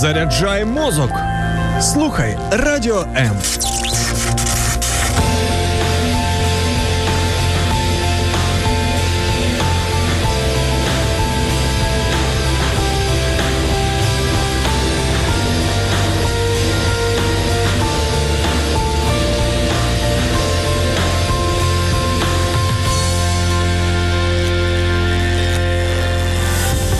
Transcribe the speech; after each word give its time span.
Заряджай 0.00 0.64
мозок. 0.64 1.10
Слухай 1.80 2.38
радіо 2.50 3.06
М. 3.16 3.36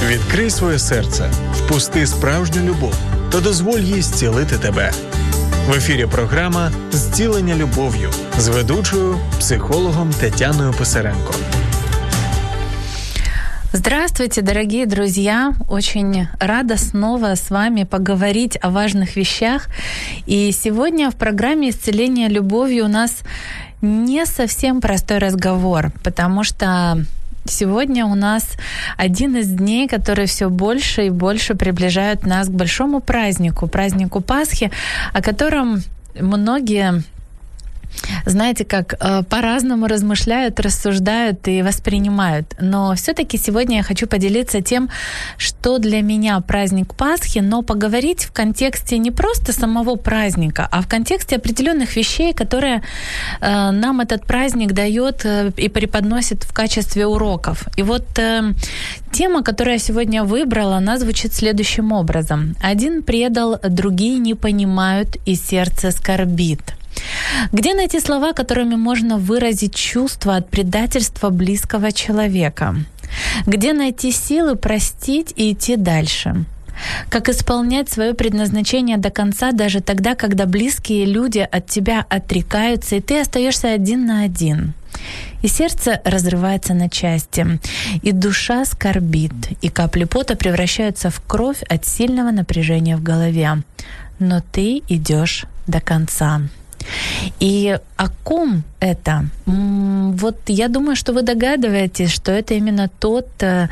Відкрий 0.08 0.50
своє 0.50 0.78
серце, 0.78 1.30
впусти 1.63 2.07
справжню 2.07 2.63
любов 2.63 2.93
та 3.31 3.39
дозволь 3.39 3.79
їй 3.79 4.01
зцілити 4.01 4.57
тебе. 4.57 4.91
В 5.67 5.73
ефірі 5.73 6.05
програма 6.11 6.71
Зцілення 6.91 7.55
любов'ю 7.55 8.09
з 8.37 8.47
ведучою 8.47 9.17
психологом 9.39 10.13
Тетяною 10.19 10.73
Писаренко. 10.73 11.33
Здравствуйте, 13.71 14.41
дорогие 14.41 14.87
друзья! 14.87 15.53
Очень 15.69 16.27
рада 16.39 16.75
снова 16.75 17.35
с 17.35 17.51
вами 17.51 17.83
поговорить 17.83 18.57
о 18.61 18.71
важных 18.71 19.15
вещах. 19.15 19.67
И 20.25 20.51
сегодня 20.51 21.11
в 21.11 21.15
программе 21.15 21.69
«Исцеление 21.69 22.29
любовью» 22.29 22.85
у 22.85 22.87
нас 22.87 23.19
не 23.81 24.25
совсем 24.25 24.81
простой 24.81 25.19
разговор, 25.19 25.91
потому 26.03 26.43
что 26.43 27.05
Сегодня 27.46 28.06
у 28.06 28.14
нас 28.14 28.56
один 28.96 29.36
из 29.36 29.48
дней, 29.48 29.86
которые 29.86 30.26
все 30.26 30.48
больше 30.48 31.06
и 31.06 31.10
больше 31.10 31.54
приближают 31.54 32.24
нас 32.24 32.48
к 32.48 32.50
большому 32.50 33.00
празднику, 33.00 33.66
празднику 33.66 34.20
Пасхи, 34.20 34.70
о 35.12 35.20
котором 35.20 35.82
многие 36.18 37.02
знаете, 38.26 38.64
как 38.64 38.94
э, 38.94 39.22
по-разному 39.28 39.86
размышляют, 39.86 40.60
рассуждают 40.60 41.48
и 41.48 41.62
воспринимают. 41.62 42.54
Но 42.60 42.94
все-таки 42.94 43.38
сегодня 43.38 43.78
я 43.78 43.82
хочу 43.82 44.06
поделиться 44.06 44.60
тем, 44.60 44.88
что 45.38 45.78
для 45.78 46.02
меня 46.02 46.40
праздник 46.40 46.94
Пасхи, 46.94 47.38
но 47.40 47.62
поговорить 47.62 48.24
в 48.24 48.32
контексте 48.32 48.98
не 48.98 49.10
просто 49.10 49.52
самого 49.52 49.96
праздника, 49.96 50.68
а 50.70 50.80
в 50.80 50.88
контексте 50.88 51.36
определенных 51.36 51.96
вещей, 51.96 52.32
которые 52.32 52.82
э, 53.40 53.70
нам 53.70 54.00
этот 54.00 54.26
праздник 54.26 54.72
дает 54.72 55.24
э, 55.24 55.52
и 55.56 55.68
преподносит 55.68 56.44
в 56.44 56.52
качестве 56.52 57.06
уроков. 57.06 57.64
И 57.76 57.82
вот 57.82 58.04
тема, 59.12 59.42
которую 59.42 59.74
я 59.74 59.78
сегодня 59.78 60.24
выбрала, 60.24 60.76
она 60.76 60.98
звучит 60.98 61.34
следующим 61.34 61.92
образом. 61.92 62.56
Один 62.62 63.02
предал, 63.02 63.58
другие 63.62 64.18
не 64.18 64.34
понимают, 64.34 65.16
и 65.26 65.34
сердце 65.34 65.90
скорбит. 65.90 66.74
Где 67.52 67.74
найти 67.74 68.00
слова, 68.00 68.32
которыми 68.32 68.74
можно 68.74 69.18
выразить 69.18 69.74
чувство 69.74 70.36
от 70.36 70.50
предательства 70.50 71.30
близкого 71.30 71.92
человека? 71.92 72.76
Где 73.46 73.72
найти 73.72 74.12
силы 74.12 74.56
простить 74.56 75.32
и 75.36 75.52
идти 75.52 75.76
дальше? 75.76 76.44
Как 77.08 77.28
исполнять 77.28 77.88
свое 77.88 78.14
предназначение 78.14 78.96
до 78.96 79.10
конца 79.10 79.52
даже 79.52 79.80
тогда, 79.80 80.14
когда 80.14 80.46
близкие 80.46 81.04
люди 81.04 81.46
от 81.50 81.66
тебя 81.66 82.04
отрекаются, 82.08 82.96
и 82.96 83.00
ты 83.00 83.20
остаешься 83.20 83.72
один 83.72 84.06
на 84.06 84.22
один? 84.22 84.74
И 85.42 85.48
сердце 85.48 86.00
разрывается 86.04 86.72
на 86.74 86.88
части, 86.88 87.60
и 88.02 88.12
душа 88.12 88.64
скорбит, 88.64 89.32
и 89.60 89.68
капли 89.68 90.04
пота 90.04 90.36
превращаются 90.36 91.10
в 91.10 91.20
кровь 91.20 91.62
от 91.68 91.84
сильного 91.84 92.30
напряжения 92.30 92.96
в 92.96 93.02
голове. 93.02 93.62
Но 94.18 94.40
ты 94.52 94.82
идешь 94.88 95.44
до 95.66 95.80
конца. 95.80 96.40
И 97.40 97.78
о 97.96 98.08
ком 98.24 98.62
это? 98.80 99.24
Вот 99.46 100.36
я 100.46 100.68
думаю, 100.68 100.96
что 100.96 101.12
вы 101.12 101.22
догадываетесь, 101.22 102.10
что 102.10 102.32
это 102.32 102.54
именно 102.54 102.88
тот, 102.88 103.28
э, 103.42 103.68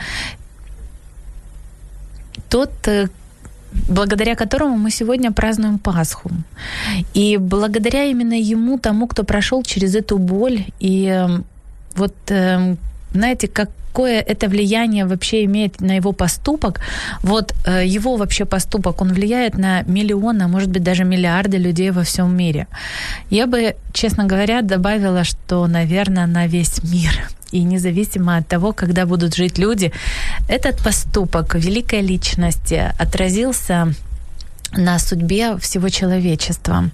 тот 2.49 2.71
э, 2.87 3.09
благодаря 3.89 4.35
которому 4.35 4.77
мы 4.77 4.91
сегодня 4.91 5.33
празднуем 5.33 5.79
Пасху. 5.79 6.31
И 7.15 7.37
благодаря 7.39 8.05
именно 8.05 8.35
ему, 8.35 8.79
тому, 8.79 9.07
кто 9.07 9.25
прошел 9.25 9.63
через 9.63 9.95
эту 9.95 10.19
боль, 10.19 10.65
и 10.81 11.07
э, 11.07 11.41
вот, 11.95 12.15
знаете, 13.13 13.49
как 13.49 13.71
какое 13.93 14.21
это 14.21 14.49
влияние 14.49 15.05
вообще 15.05 15.45
имеет 15.45 15.81
на 15.81 15.97
его 15.97 16.13
поступок. 16.13 16.81
Вот 17.23 17.53
э, 17.67 17.87
его 17.87 18.17
вообще 18.17 18.45
поступок, 18.45 19.03
он 19.03 19.13
влияет 19.13 19.59
на 19.59 19.83
миллионы, 19.83 20.45
а 20.45 20.49
может 20.49 20.71
быть 20.71 20.83
даже 20.83 21.05
миллиарды 21.05 21.59
людей 21.59 21.91
во 21.91 22.03
всем 22.03 22.35
мире. 22.35 22.67
Я 23.31 23.47
бы, 23.47 23.75
честно 23.93 24.25
говоря, 24.25 24.63
добавила, 24.63 25.25
что, 25.25 25.67
наверное, 25.67 26.27
на 26.27 26.47
весь 26.47 26.83
мир. 26.85 27.29
И 27.53 27.65
независимо 27.65 28.39
от 28.39 28.49
того, 28.49 28.73
когда 28.73 29.05
будут 29.05 29.35
жить 29.37 29.59
люди, 29.59 29.93
этот 30.49 30.83
поступок 30.83 31.55
великой 31.55 32.01
личности 32.01 32.95
отразился 32.99 33.93
на 34.73 34.99
судьбе 34.99 35.57
всего 35.59 35.89
человечества. 35.89 36.91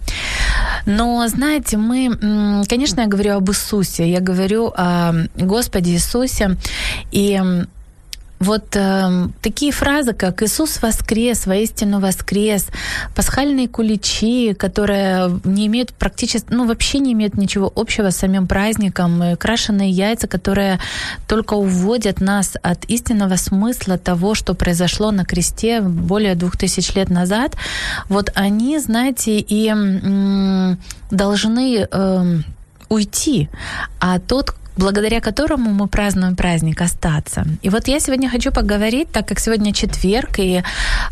Но, 0.86 1.26
знаете, 1.28 1.76
мы, 1.76 2.64
конечно, 2.68 3.00
я 3.02 3.06
говорю 3.06 3.36
об 3.36 3.50
Иисусе, 3.50 4.10
я 4.10 4.20
говорю 4.20 4.72
о 4.76 5.12
Господе 5.36 5.92
Иисусе, 5.92 6.56
и 7.10 7.40
вот 8.40 8.76
э, 8.76 9.28
такие 9.42 9.72
фразы, 9.72 10.12
как 10.12 10.42
«Иисус 10.42 10.80
воскрес», 10.80 11.46
«Воистину 11.46 12.00
воскрес», 12.00 12.66
пасхальные 13.14 13.68
куличи, 13.68 14.54
которые 14.54 15.40
не 15.44 15.66
имеют 15.66 15.92
практически, 15.92 16.46
ну, 16.50 16.66
вообще 16.66 17.00
не 17.00 17.12
имеют 17.12 17.34
ничего 17.34 17.72
общего 17.74 18.10
с 18.10 18.16
самим 18.16 18.46
праздником, 18.46 19.22
и 19.22 19.36
крашеные 19.36 19.90
яйца, 19.90 20.28
которые 20.28 20.78
только 21.26 21.54
уводят 21.54 22.20
нас 22.20 22.56
от 22.62 22.84
истинного 22.84 23.36
смысла 23.36 23.98
того, 23.98 24.34
что 24.34 24.54
произошло 24.54 25.10
на 25.10 25.24
кресте 25.24 25.80
более 25.80 26.34
двух 26.34 26.56
тысяч 26.56 26.94
лет 26.94 27.10
назад, 27.10 27.56
вот 28.08 28.30
они, 28.34 28.78
знаете, 28.78 29.38
и 29.38 29.68
м- 29.68 30.78
должны... 31.10 31.88
Э, 31.90 32.40
уйти, 32.88 33.48
а 34.00 34.18
тот, 34.18 34.54
благодаря 34.78 35.20
которому 35.20 35.70
мы 35.70 35.88
празднуем 35.88 36.36
праздник 36.36 36.80
остаться. 36.80 37.44
И 37.62 37.68
вот 37.68 37.88
я 37.88 38.00
сегодня 38.00 38.30
хочу 38.30 38.52
поговорить, 38.52 39.10
так 39.12 39.28
как 39.28 39.40
сегодня 39.40 39.72
четверг, 39.72 40.38
и 40.38 40.62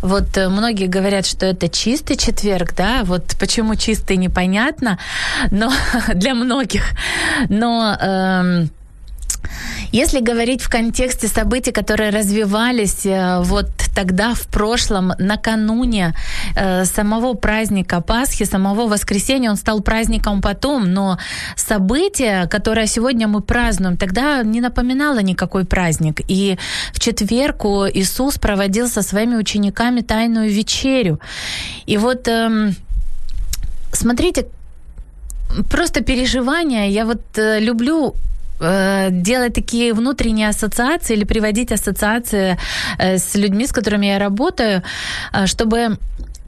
вот 0.01 0.37
э, 0.37 0.49
многие 0.49 0.87
говорят, 0.87 1.27
что 1.27 1.47
это 1.47 1.69
чистый 1.69 2.17
четверг, 2.17 2.75
да, 2.77 3.03
вот 3.05 3.37
почему 3.39 3.75
чистый 3.75 4.17
непонятно, 4.17 4.99
но 5.51 5.73
для 6.15 6.35
многих, 6.35 6.85
но 7.49 7.97
эм, 8.01 8.71
если 9.93 10.21
говорить 10.21 10.63
в 10.63 10.69
контексте 10.69 11.29
событий, 11.29 11.73
которые 11.73 12.11
развивались 12.11 13.07
э, 13.07 13.43
вот 13.43 13.69
тогда, 13.95 14.35
в 14.35 14.47
прошлом, 14.47 15.13
накануне 15.19 16.15
э, 16.57 16.85
самого 16.85 17.35
праздника 17.35 18.01
Пасхи, 18.01 18.45
самого 18.45 18.89
воскресенья, 18.89 19.51
он 19.51 19.57
стал 19.57 19.81
праздником 19.81 20.41
потом, 20.41 20.93
но 20.93 21.19
событие, 21.57 22.47
которое 22.49 22.87
сегодня 22.87 23.29
мы 23.29 23.41
празднуем, 23.41 23.97
тогда 23.97 24.43
не 24.43 24.61
напоминало 24.61 25.23
никакой 25.23 25.65
праздник. 25.65 26.21
И 26.29 26.59
в 26.93 27.01
четверг 27.01 27.65
Иисус 27.95 28.39
проводил 28.39 28.89
со 28.89 29.03
своими 29.03 29.37
учениками 29.37 30.03
тайную 30.03 30.51
вечерю. 30.51 31.19
И 31.87 31.97
вот 31.99 32.29
э, 32.29 32.73
смотрите, 33.93 34.47
просто 35.71 36.03
переживания. 36.03 36.89
Я 36.89 37.05
вот 37.05 37.23
э, 37.39 37.61
люблю 37.61 38.15
Э, 38.61 39.09
делать 39.11 39.55
такие 39.55 39.93
внутренние 39.93 40.49
ассоциации 40.49 41.17
или 41.17 41.25
приводить 41.25 41.73
ассоциации 41.73 42.57
э, 42.99 43.19
с 43.19 43.35
людьми, 43.35 43.67
с 43.67 43.73
которыми 43.73 44.07
я 44.07 44.19
работаю, 44.19 44.83
э, 45.33 45.47
чтобы 45.47 45.99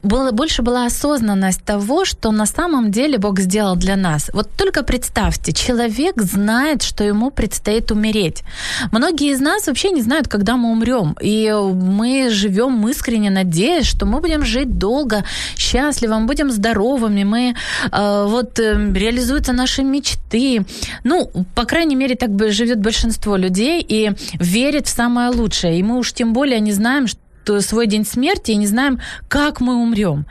было, 0.03 0.31
больше 0.31 0.61
была 0.61 0.85
осознанность 0.85 1.63
того, 1.63 2.05
что 2.05 2.31
на 2.31 2.45
самом 2.45 2.91
деле 2.91 3.17
Бог 3.17 3.39
сделал 3.39 3.75
для 3.75 3.95
нас. 3.95 4.29
Вот 4.33 4.49
только 4.57 4.83
представьте, 4.83 5.53
человек 5.53 6.21
знает, 6.21 6.83
что 6.83 7.03
ему 7.03 7.31
предстоит 7.31 7.91
умереть. 7.91 8.43
Многие 8.91 9.31
из 9.31 9.39
нас 9.39 9.67
вообще 9.67 9.91
не 9.91 10.01
знают, 10.01 10.27
когда 10.27 10.57
мы 10.57 10.71
умрем. 10.71 11.15
И 11.21 11.51
мы 11.73 12.29
живем 12.29 12.87
искренне 12.87 13.29
надеясь, 13.29 13.85
что 13.85 14.05
мы 14.05 14.19
будем 14.19 14.43
жить 14.45 14.77
долго, 14.77 15.23
счастливо, 15.55 16.15
мы 16.19 16.27
будем 16.27 16.51
здоровыми, 16.51 17.23
мы 17.23 17.55
э, 17.91 18.25
вот 18.27 18.59
э, 18.59 18.93
реализуются 18.93 19.53
наши 19.53 19.83
мечты. 19.83 20.65
Ну, 21.03 21.31
по 21.55 21.65
крайней 21.65 21.95
мере, 21.95 22.15
так 22.15 22.31
живет 22.51 22.79
большинство 22.79 23.35
людей 23.35 23.85
и 23.87 24.11
верит 24.33 24.87
в 24.87 24.89
самое 24.89 25.29
лучшее. 25.29 25.79
И 25.79 25.83
мы 25.83 25.97
уж 25.97 26.13
тем 26.13 26.33
более 26.33 26.59
не 26.59 26.71
знаем, 26.71 27.07
что 27.07 27.19
свой 27.59 27.87
день 27.87 28.05
смерти 28.05 28.51
и 28.51 28.57
не 28.57 28.67
знаем, 28.67 28.99
как 29.27 29.61
мы 29.61 29.75
умрем. 29.75 30.25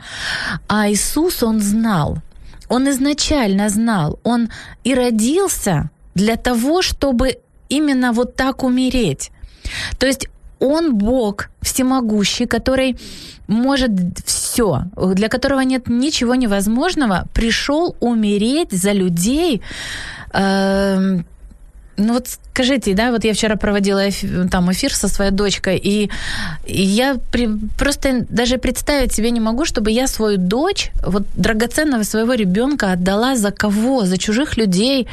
А 0.67 0.89
Иисус, 0.89 1.43
Он 1.43 1.59
знал. 1.59 2.17
Он 2.69 2.89
изначально 2.89 3.69
знал. 3.69 4.19
Он 4.23 4.49
и 4.83 4.93
родился 4.93 5.89
для 6.15 6.35
того, 6.35 6.81
чтобы 6.81 7.37
именно 7.69 8.13
вот 8.13 8.35
так 8.35 8.63
умереть. 8.63 9.31
То 9.97 10.07
есть 10.07 10.27
Он 10.59 10.95
Бог 10.95 11.49
всемогущий, 11.61 12.45
который 12.45 12.97
может 13.47 13.91
все, 14.25 14.83
для 15.15 15.27
которого 15.27 15.61
нет 15.61 15.87
ничего 15.87 16.35
невозможного, 16.35 17.27
пришел 17.33 17.95
умереть 17.99 18.71
за 18.71 18.91
людей. 18.91 19.61
Э, 20.33 21.19
ну 21.99 22.13
вот 22.13 22.27
скажите, 22.27 22.93
да, 22.93 23.11
вот 23.11 23.23
я 23.23 23.33
вчера 23.33 23.55
проводила 23.55 24.09
эфир, 24.09 24.49
там 24.49 24.71
эфир 24.71 24.93
со 24.93 25.07
своей 25.07 25.31
дочкой, 25.31 25.77
и, 25.77 26.09
и 26.65 26.81
я 26.81 27.17
при, 27.31 27.47
просто 27.77 28.25
даже 28.29 28.57
представить 28.57 29.13
себе 29.13 29.31
не 29.31 29.39
могу, 29.39 29.65
чтобы 29.65 29.91
я 29.91 30.07
свою 30.07 30.37
дочь, 30.37 30.91
вот 31.05 31.23
драгоценного 31.35 32.03
своего 32.03 32.33
ребенка 32.33 32.91
отдала 32.93 33.35
за 33.35 33.51
кого? 33.51 34.05
За 34.05 34.17
чужих 34.17 34.57
людей, 34.57 35.07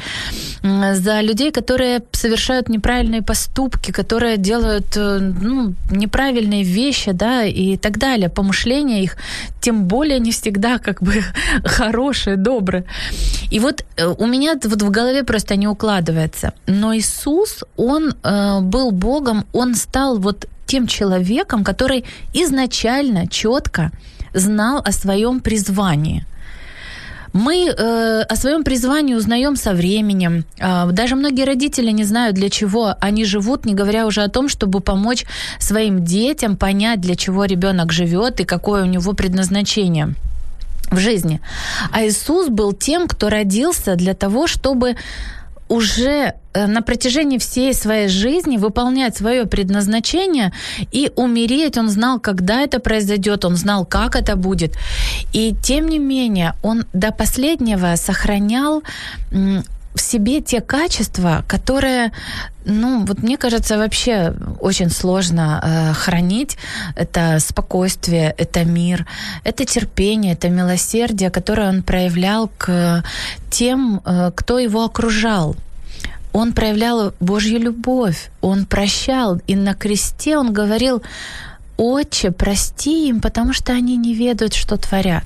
за 0.63 1.21
людей, 1.21 1.51
которые 1.51 2.01
совершают 2.11 2.69
неправильные 2.69 3.21
поступки, 3.21 3.91
которые 3.91 4.37
делают 4.37 4.97
э, 4.97 5.19
ну, 5.41 5.73
неправильные 5.91 6.63
вещи, 6.63 7.11
да, 7.11 7.43
и 7.45 7.77
так 7.77 7.97
далее. 7.97 8.29
Помышления 8.29 9.03
их, 9.03 9.17
тем 9.61 9.85
более 9.85 10.19
не 10.19 10.31
всегда 10.31 10.77
как 10.79 11.01
бы 11.01 11.23
хорошие, 11.63 12.35
добрые. 12.35 12.83
И 13.51 13.59
вот 13.59 13.85
э, 13.95 14.05
у 14.05 14.25
меня 14.25 14.55
вот 14.63 14.83
в 14.83 14.89
голове 14.89 15.23
просто 15.23 15.55
не 15.55 15.67
укладывается. 15.67 16.53
Но 16.79 16.93
Иисус, 16.93 17.63
Он 17.75 18.13
э, 18.23 18.59
был 18.61 18.91
Богом, 18.91 19.45
Он 19.53 19.75
стал 19.75 20.19
вот 20.19 20.45
тем 20.67 20.87
человеком, 20.87 21.63
который 21.63 22.05
изначально 22.33 23.27
четко 23.27 23.91
знал 24.33 24.81
о 24.85 24.91
своем 24.91 25.39
призвании. 25.39 26.25
Мы 27.33 27.67
э, 27.67 28.21
о 28.21 28.35
своем 28.35 28.63
призвании 28.63 29.15
узнаем 29.15 29.55
со 29.55 29.73
временем. 29.73 30.45
Э, 30.59 30.91
даже 30.91 31.15
многие 31.15 31.45
родители 31.45 31.91
не 31.91 32.03
знают, 32.03 32.35
для 32.35 32.49
чего 32.49 32.95
они 32.99 33.25
живут, 33.25 33.65
не 33.65 33.73
говоря 33.73 34.05
уже 34.05 34.23
о 34.23 34.29
том, 34.29 34.47
чтобы 34.49 34.79
помочь 34.79 35.25
своим 35.59 36.03
детям 36.05 36.57
понять, 36.57 37.01
для 37.01 37.15
чего 37.15 37.45
ребенок 37.45 37.91
живет 37.91 38.39
и 38.39 38.45
какое 38.45 38.83
у 38.83 38.87
него 38.87 39.13
предназначение 39.13 40.13
в 40.91 40.97
жизни. 40.97 41.39
А 41.91 42.05
Иисус 42.05 42.49
был 42.49 42.73
тем, 42.73 43.07
кто 43.07 43.29
родился 43.29 43.95
для 43.95 44.13
того, 44.13 44.47
чтобы 44.47 44.95
уже 45.69 46.33
э, 46.53 46.67
на 46.67 46.81
протяжении 46.81 47.37
всей 47.37 47.73
своей 47.73 48.07
жизни 48.07 48.57
выполнять 48.57 49.15
свое 49.17 49.45
предназначение 49.45 50.53
и 50.91 51.11
умереть. 51.15 51.77
Он 51.77 51.89
знал, 51.89 52.19
когда 52.19 52.61
это 52.61 52.79
произойдет, 52.79 53.45
он 53.45 53.55
знал, 53.55 53.85
как 53.85 54.15
это 54.15 54.35
будет. 54.35 54.75
И 55.33 55.55
тем 55.63 55.87
не 55.87 55.99
менее, 55.99 56.53
он 56.63 56.85
до 56.93 57.11
последнего 57.11 57.95
сохранял 57.95 58.83
в 59.97 60.01
себе 60.01 60.41
те 60.41 60.61
качества, 60.61 61.43
которые, 61.47 62.11
ну, 62.65 63.05
вот 63.05 63.23
мне 63.23 63.37
кажется, 63.37 63.77
вообще 63.77 64.33
очень 64.61 64.89
сложно 64.89 65.61
э, 65.61 65.93
хранить. 65.93 66.57
Это 66.95 67.39
спокойствие, 67.39 68.33
это 68.37 68.63
мир, 68.63 69.05
это 69.43 69.65
терпение, 69.65 70.33
это 70.33 70.49
милосердие, 70.49 71.29
которое 71.29 71.69
он 71.69 71.83
проявлял 71.83 72.49
к 72.57 73.03
тем, 73.49 74.01
э, 74.05 74.31
кто 74.35 74.59
его 74.59 74.85
окружал. 74.85 75.55
Он 76.33 76.53
проявлял 76.53 77.13
Божью 77.19 77.59
любовь, 77.59 78.29
он 78.41 78.65
прощал, 78.65 79.41
и 79.47 79.55
на 79.55 79.73
кресте 79.73 80.37
он 80.37 80.53
говорил, 80.53 81.01
«Отче, 81.77 82.31
прости 82.31 83.09
им, 83.09 83.21
потому 83.21 83.53
что 83.53 83.73
они 83.73 83.97
не 83.97 84.13
ведают, 84.13 84.53
что 84.53 84.77
творят». 84.77 85.25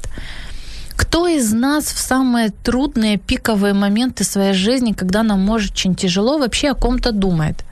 Кто 1.01 1.27
из 1.27 1.51
нас 1.51 1.85
в 1.85 1.97
самые 1.97 2.51
трудные 2.63 3.17
пиковые 3.17 3.73
моменты 3.73 4.23
своей 4.23 4.53
жизни, 4.53 4.93
когда 4.93 5.23
нам 5.23 5.39
может 5.39 5.71
очень 5.71 5.95
тяжело, 5.95 6.37
вообще 6.37 6.69
о 6.69 6.75
ком-то 6.75 7.11
думает? 7.11 7.65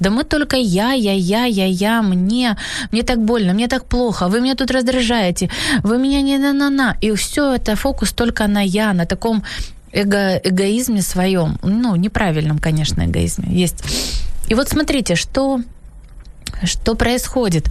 Да 0.00 0.10
мы 0.10 0.22
только 0.24 0.56
я, 0.56 0.92
я, 0.92 1.12
я, 1.12 1.44
я, 1.46 1.64
я, 1.64 2.02
мне, 2.02 2.56
мне 2.92 3.02
так 3.02 3.24
больно, 3.24 3.54
мне 3.54 3.68
так 3.68 3.86
плохо, 3.86 4.28
вы 4.28 4.40
меня 4.40 4.54
тут 4.54 4.70
раздражаете, 4.70 5.48
вы 5.82 5.98
меня 5.98 6.20
не 6.20 6.36
на-на-на. 6.36 6.96
И 7.00 7.10
все 7.14 7.54
это 7.54 7.74
фокус 7.74 8.12
только 8.12 8.46
на 8.46 8.60
я, 8.60 8.92
на 8.92 9.06
таком 9.06 9.42
эго, 9.90 10.36
эгоизме 10.44 11.00
своем. 11.00 11.58
Ну, 11.62 11.96
неправильном, 11.96 12.58
конечно, 12.58 13.02
эгоизме. 13.06 13.48
Есть. 13.62 13.82
И 14.48 14.54
вот 14.54 14.68
смотрите, 14.68 15.14
что, 15.14 15.60
что 16.62 16.94
происходит. 16.94 17.68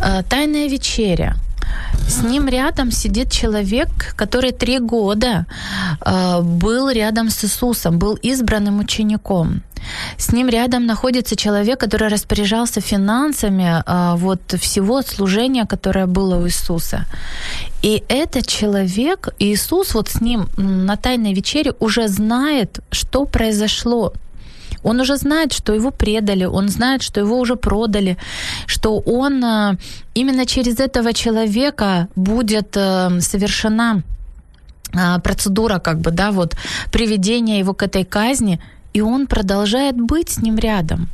Э, 0.00 0.22
тайная 0.28 0.68
вечеря– 0.68 1.36
с 2.08 2.22
ним 2.22 2.48
рядом 2.48 2.90
сидит 2.90 3.30
человек, 3.30 3.88
который 4.16 4.52
три 4.52 4.78
года 4.78 5.46
э, 6.04 6.40
был 6.42 6.90
рядом 6.90 7.30
с 7.30 7.44
Иисусом, 7.44 7.98
был 7.98 8.18
избранным 8.22 8.80
учеником. 8.80 9.62
С 10.18 10.32
ним 10.32 10.48
рядом 10.48 10.86
находится 10.86 11.36
человек, 11.36 11.80
который 11.80 12.08
распоряжался 12.08 12.80
финансами 12.80 13.82
э, 13.86 14.16
вот 14.16 14.40
всего 14.60 15.02
служения, 15.02 15.66
которое 15.66 16.06
было 16.06 16.36
у 16.36 16.46
Иисуса. 16.46 17.06
И 17.82 18.02
этот 18.08 18.46
человек, 18.46 19.28
Иисус 19.38 19.94
вот 19.94 20.08
с 20.08 20.20
ним 20.20 20.48
на 20.56 20.96
Тайной 20.96 21.34
вечере 21.34 21.72
уже 21.80 22.08
знает, 22.08 22.80
что 22.90 23.24
произошло. 23.24 24.12
Он 24.84 25.00
уже 25.00 25.16
знает, 25.16 25.52
что 25.52 25.74
его 25.74 25.90
предали, 25.90 26.44
он 26.44 26.68
знает, 26.68 27.02
что 27.02 27.20
его 27.20 27.38
уже 27.38 27.56
продали, 27.56 28.16
что 28.66 28.98
он 29.00 29.44
э, 29.44 29.76
именно 30.14 30.46
через 30.46 30.78
этого 30.78 31.12
человека 31.12 32.08
будет 32.16 32.76
э, 32.76 33.20
совершена 33.20 34.02
э, 34.92 35.20
процедура 35.20 35.78
как 35.78 35.98
бы, 35.98 36.10
да, 36.10 36.30
вот 36.30 36.56
приведения 36.92 37.58
его 37.58 37.74
к 37.74 37.82
этой 37.82 38.04
казни, 38.04 38.60
и 38.92 39.00
он 39.00 39.26
продолжает 39.26 39.96
быть 39.96 40.28
с 40.28 40.42
ним 40.42 40.58
рядом. 40.58 41.08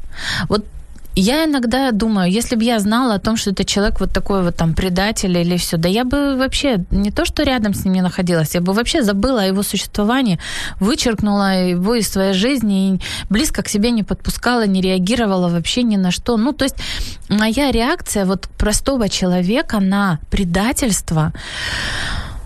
Вот 0.48 0.64
я 1.16 1.44
иногда 1.44 1.90
думаю, 1.90 2.30
если 2.30 2.56
бы 2.56 2.64
я 2.64 2.78
знала 2.78 3.14
о 3.14 3.18
том, 3.18 3.36
что 3.36 3.50
это 3.50 3.64
человек 3.64 4.00
вот 4.00 4.12
такой 4.12 4.42
вот 4.42 4.56
там 4.56 4.74
предатель 4.74 5.36
или 5.36 5.56
все, 5.56 5.76
да 5.76 5.88
я 5.88 6.04
бы 6.04 6.36
вообще 6.36 6.84
не 6.90 7.10
то, 7.10 7.24
что 7.24 7.42
рядом 7.42 7.74
с 7.74 7.84
ним 7.84 7.94
не 7.94 8.02
находилась, 8.02 8.54
я 8.54 8.60
бы 8.60 8.72
вообще 8.72 9.02
забыла 9.02 9.42
о 9.42 9.46
его 9.46 9.62
существовании, 9.62 10.38
вычеркнула 10.78 11.68
его 11.68 11.94
из 11.96 12.08
своей 12.08 12.32
жизни 12.32 12.94
и 12.94 13.00
близко 13.28 13.62
к 13.62 13.68
себе 13.68 13.90
не 13.90 14.02
подпускала, 14.02 14.66
не 14.66 14.80
реагировала 14.80 15.48
вообще 15.48 15.82
ни 15.82 15.96
на 15.96 16.10
что. 16.10 16.36
Ну, 16.36 16.52
то 16.52 16.64
есть 16.64 16.76
моя 17.28 17.72
реакция 17.72 18.24
вот 18.24 18.48
простого 18.56 19.08
человека 19.08 19.80
на 19.80 20.20
предательство, 20.30 21.32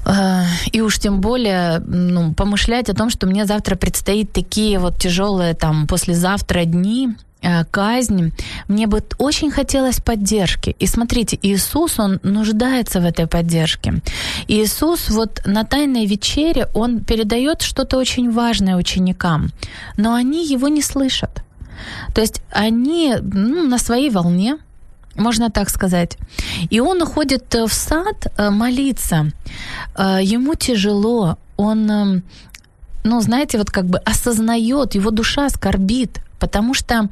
э, 0.06 0.42
и 0.72 0.80
уж 0.80 0.98
тем 0.98 1.20
более 1.20 1.80
ну, 1.80 2.32
помышлять 2.32 2.88
о 2.88 2.94
том, 2.94 3.10
что 3.10 3.26
мне 3.26 3.44
завтра 3.44 3.76
предстоит 3.76 4.32
такие 4.32 4.78
вот 4.78 4.98
тяжелые 4.98 5.54
там 5.54 5.86
послезавтра 5.86 6.64
дни, 6.64 7.14
казнь, 7.70 8.32
мне 8.68 8.86
бы 8.86 9.02
очень 9.18 9.50
хотелось 9.50 10.00
поддержки. 10.00 10.74
И 10.78 10.86
смотрите, 10.86 11.38
Иисус, 11.42 11.98
Он 11.98 12.20
нуждается 12.22 13.00
в 13.00 13.04
этой 13.04 13.26
поддержке. 13.26 14.02
Иисус 14.48 15.10
вот 15.10 15.42
на 15.44 15.64
Тайной 15.64 16.06
вечере, 16.06 16.68
Он 16.74 17.00
передает 17.00 17.62
что-то 17.62 17.98
очень 17.98 18.30
важное 18.30 18.76
ученикам, 18.76 19.50
но 19.96 20.14
они 20.14 20.46
Его 20.46 20.68
не 20.68 20.82
слышат. 20.82 21.42
То 22.14 22.20
есть 22.20 22.42
они 22.50 23.16
ну, 23.20 23.66
на 23.68 23.78
своей 23.78 24.10
волне, 24.10 24.58
можно 25.16 25.50
так 25.50 25.70
сказать. 25.70 26.18
И 26.70 26.80
он 26.80 27.02
уходит 27.02 27.54
в 27.54 27.72
сад 27.72 28.32
э, 28.36 28.50
молиться. 28.50 29.30
Э, 29.96 30.18
ему 30.22 30.54
тяжело. 30.54 31.38
Он, 31.56 32.22
ну, 33.04 33.20
знаете, 33.20 33.58
вот 33.58 33.70
как 33.70 33.86
бы 33.86 33.98
осознает, 33.98 34.94
его 34.96 35.10
душа 35.10 35.48
скорбит 35.50 36.23
потому 36.44 36.74
что 36.74 37.08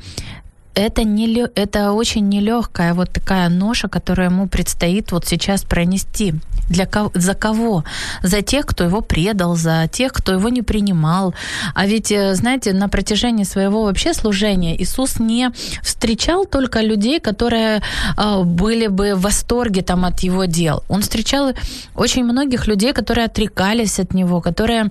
это, 0.75 1.05
не, 1.05 1.47
это 1.55 1.93
очень 1.93 2.29
нелегкая 2.29 2.93
вот 2.93 3.11
такая 3.11 3.49
ноша, 3.49 3.89
которую 3.89 4.31
ему 4.31 4.47
предстоит 4.47 5.11
вот 5.13 5.27
сейчас 5.27 5.63
пронести. 5.63 6.35
Для 6.69 6.85
кого, 6.85 7.11
за 7.15 7.35
кого? 7.35 7.85
За 8.23 8.43
тех, 8.43 8.67
кто 8.67 8.85
его 8.85 9.01
предал, 9.01 9.57
за 9.57 9.89
тех, 9.91 10.13
кто 10.13 10.33
его 10.33 10.51
не 10.51 10.61
принимал. 10.63 11.35
А 11.75 11.87
ведь, 11.87 12.13
э, 12.13 12.35
знаете, 12.35 12.75
на 12.75 12.89
протяжении 12.89 13.45
своего 13.45 13.85
вообще 13.85 14.13
служения 14.13 14.77
Иисус 14.77 15.19
не 15.19 15.51
встречал 15.83 16.45
только 16.45 16.83
людей, 16.83 17.21
которые 17.21 17.83
э, 18.17 18.43
были 18.45 18.89
бы 18.89 19.15
в 19.15 19.23
восторге 19.23 19.83
там 19.83 20.05
от 20.05 20.21
его 20.21 20.45
дел. 20.45 20.83
Он 20.89 21.01
встречал 21.01 21.53
очень 21.95 22.25
многих 22.25 22.67
людей, 22.67 22.93
которые 22.93 23.27
отрекались 23.27 23.99
от 23.99 24.15
него, 24.15 24.41
которые 24.41 24.91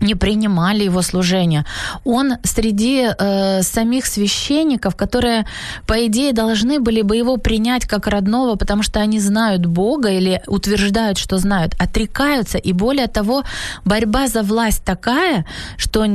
не 0.00 0.14
принимали 0.14 0.84
его 0.84 1.02
служения. 1.02 1.64
Он 2.04 2.34
среди 2.42 3.08
э, 3.08 3.62
самих 3.62 4.06
священников, 4.06 4.96
которые, 4.96 5.46
по 5.86 6.06
идее, 6.06 6.32
должны 6.32 6.80
были 6.80 7.02
бы 7.02 7.16
его 7.16 7.36
принять 7.36 7.86
как 7.86 8.06
родного, 8.06 8.56
потому 8.56 8.82
что 8.82 9.00
они 9.00 9.20
знают 9.20 9.66
Бога 9.66 10.10
или 10.10 10.42
утверждают, 10.46 11.18
что 11.18 11.38
знают, 11.38 11.74
отрекаются. 11.78 12.58
И 12.58 12.72
более 12.72 13.06
того, 13.06 13.44
борьба 13.84 14.28
за 14.28 14.42
власть 14.42 14.84
такая, 14.84 15.46
что 15.76 16.06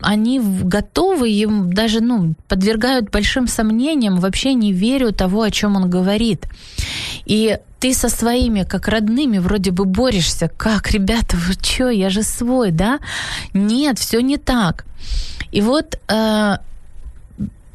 они 0.00 0.40
готовы 0.40 1.30
им 1.30 1.72
даже 1.72 2.00
ну, 2.00 2.34
подвергают 2.46 3.10
большим 3.10 3.48
сомнениям, 3.48 4.20
вообще 4.20 4.54
не 4.54 4.72
верю 4.72 5.12
того, 5.12 5.42
о 5.42 5.50
чем 5.50 5.76
он 5.76 5.90
говорит. 5.90 6.46
И 7.26 7.58
ты 7.80 7.94
со 7.94 8.08
своими, 8.08 8.64
как 8.64 8.88
родными, 8.88 9.38
вроде 9.38 9.70
бы 9.70 9.84
борешься. 9.84 10.50
Как, 10.56 10.90
ребята, 10.90 11.36
вы 11.36 11.54
что, 11.54 11.90
я 11.90 12.10
же 12.10 12.22
свой, 12.22 12.70
да? 12.70 12.98
Нет, 13.54 13.98
все 13.98 14.20
не 14.20 14.36
так. 14.36 14.84
И 15.52 15.60
вот 15.60 15.98
э, 16.08 16.56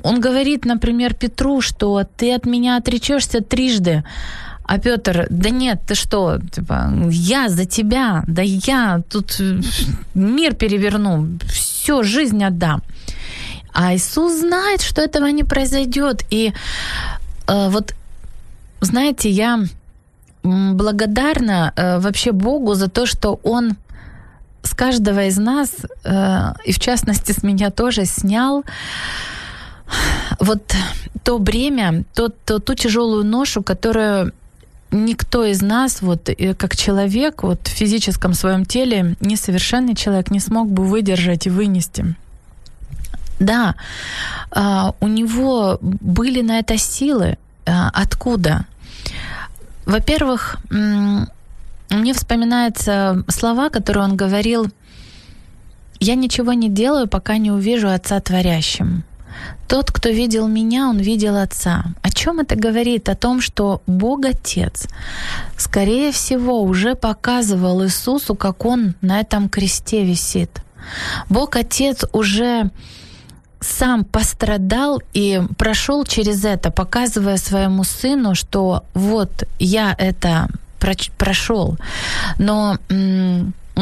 он 0.01 0.19
говорит, 0.19 0.65
например, 0.65 1.13
Петру, 1.13 1.61
что 1.61 2.03
ты 2.17 2.33
от 2.33 2.45
меня 2.45 2.77
отречешься 2.77 3.41
трижды. 3.41 4.03
А 4.65 4.77
Петр, 4.77 5.27
да 5.29 5.49
нет, 5.49 5.81
ты 5.87 5.95
что, 5.95 6.39
типа, 6.39 6.93
я 7.09 7.49
за 7.49 7.65
тебя, 7.65 8.23
да 8.27 8.41
я 8.41 9.01
тут 9.09 9.41
мир 10.13 10.55
переверну, 10.55 11.37
все, 11.45 11.72
жизнь 12.03 12.43
отдам. 12.43 12.81
А 13.73 13.93
Иисус 13.93 14.39
знает, 14.39 14.81
что 14.81 15.01
этого 15.01 15.25
не 15.27 15.43
произойдет. 15.43 16.23
И 16.29 16.53
э, 17.47 17.69
вот, 17.69 17.95
знаете, 18.81 19.29
я 19.29 19.59
благодарна 20.43 21.73
э, 21.75 21.99
вообще 21.99 22.31
Богу 22.31 22.75
за 22.75 22.89
то, 22.89 23.05
что 23.05 23.39
Он 23.43 23.75
с 24.61 24.73
каждого 24.73 25.25
из 25.25 25.37
нас, 25.37 25.71
э, 26.03 26.53
и 26.65 26.71
в 26.71 26.79
частности 26.79 27.31
с 27.31 27.43
меня 27.43 27.71
тоже, 27.71 28.05
снял 28.05 28.63
вот 30.39 30.75
то 31.23 31.39
бремя, 31.39 32.03
то, 32.13 32.29
то, 32.29 32.59
ту 32.59 32.73
тяжелую 32.75 33.25
ношу, 33.25 33.63
которую 33.63 34.33
никто 34.93 35.43
из 35.43 35.62
нас, 35.62 36.01
вот 36.01 36.29
э, 36.29 36.53
как 36.53 36.75
человек, 36.75 37.43
вот 37.43 37.67
в 37.67 37.71
физическом 37.71 38.33
своем 38.33 38.65
теле, 38.65 39.15
несовершенный 39.19 39.95
человек 39.95 40.31
не 40.31 40.39
смог 40.39 40.69
бы 40.69 40.85
выдержать 40.85 41.47
и 41.47 41.50
вынести. 41.50 42.15
Да, 43.39 43.75
а, 44.51 44.93
у 45.00 45.07
него 45.07 45.79
были 45.81 46.41
на 46.41 46.59
это 46.59 46.77
силы. 46.77 47.38
А, 47.65 47.89
откуда? 47.93 48.65
Во-первых, 49.85 50.57
мне 50.69 52.13
вспоминаются 52.13 53.23
слова, 53.27 53.69
которые 53.69 54.05
он 54.05 54.15
говорил, 54.15 54.67
«Я 56.00 56.15
ничего 56.15 56.53
не 56.53 56.69
делаю, 56.69 57.07
пока 57.07 57.38
не 57.38 57.51
увижу 57.51 57.89
Отца 57.89 58.19
Творящим». 58.21 59.03
Тот, 59.67 59.91
кто 59.91 60.09
видел 60.09 60.47
меня, 60.47 60.89
он 60.89 60.97
видел 60.97 61.37
Отца. 61.37 61.85
О 62.01 62.09
чем 62.09 62.39
это 62.39 62.55
говорит? 62.55 63.09
О 63.09 63.15
том, 63.15 63.41
что 63.41 63.81
Бог 63.87 64.25
Отец, 64.25 64.87
скорее 65.57 66.11
всего, 66.11 66.61
уже 66.61 66.95
показывал 66.95 67.83
Иисусу, 67.83 68.35
как 68.35 68.65
Он 68.65 68.95
на 69.01 69.19
этом 69.19 69.49
кресте 69.49 70.03
висит. 70.03 70.61
Бог 71.29 71.55
Отец 71.55 72.05
уже 72.11 72.69
сам 73.59 74.03
пострадал 74.03 75.01
и 75.13 75.41
прошел 75.57 76.03
через 76.05 76.43
это, 76.45 76.69
показывая 76.69 77.37
своему 77.37 77.83
сыну, 77.83 78.35
что 78.35 78.83
вот 78.93 79.45
я 79.59 79.95
это 79.97 80.49
прошел. 81.17 81.77
Но 82.37 82.77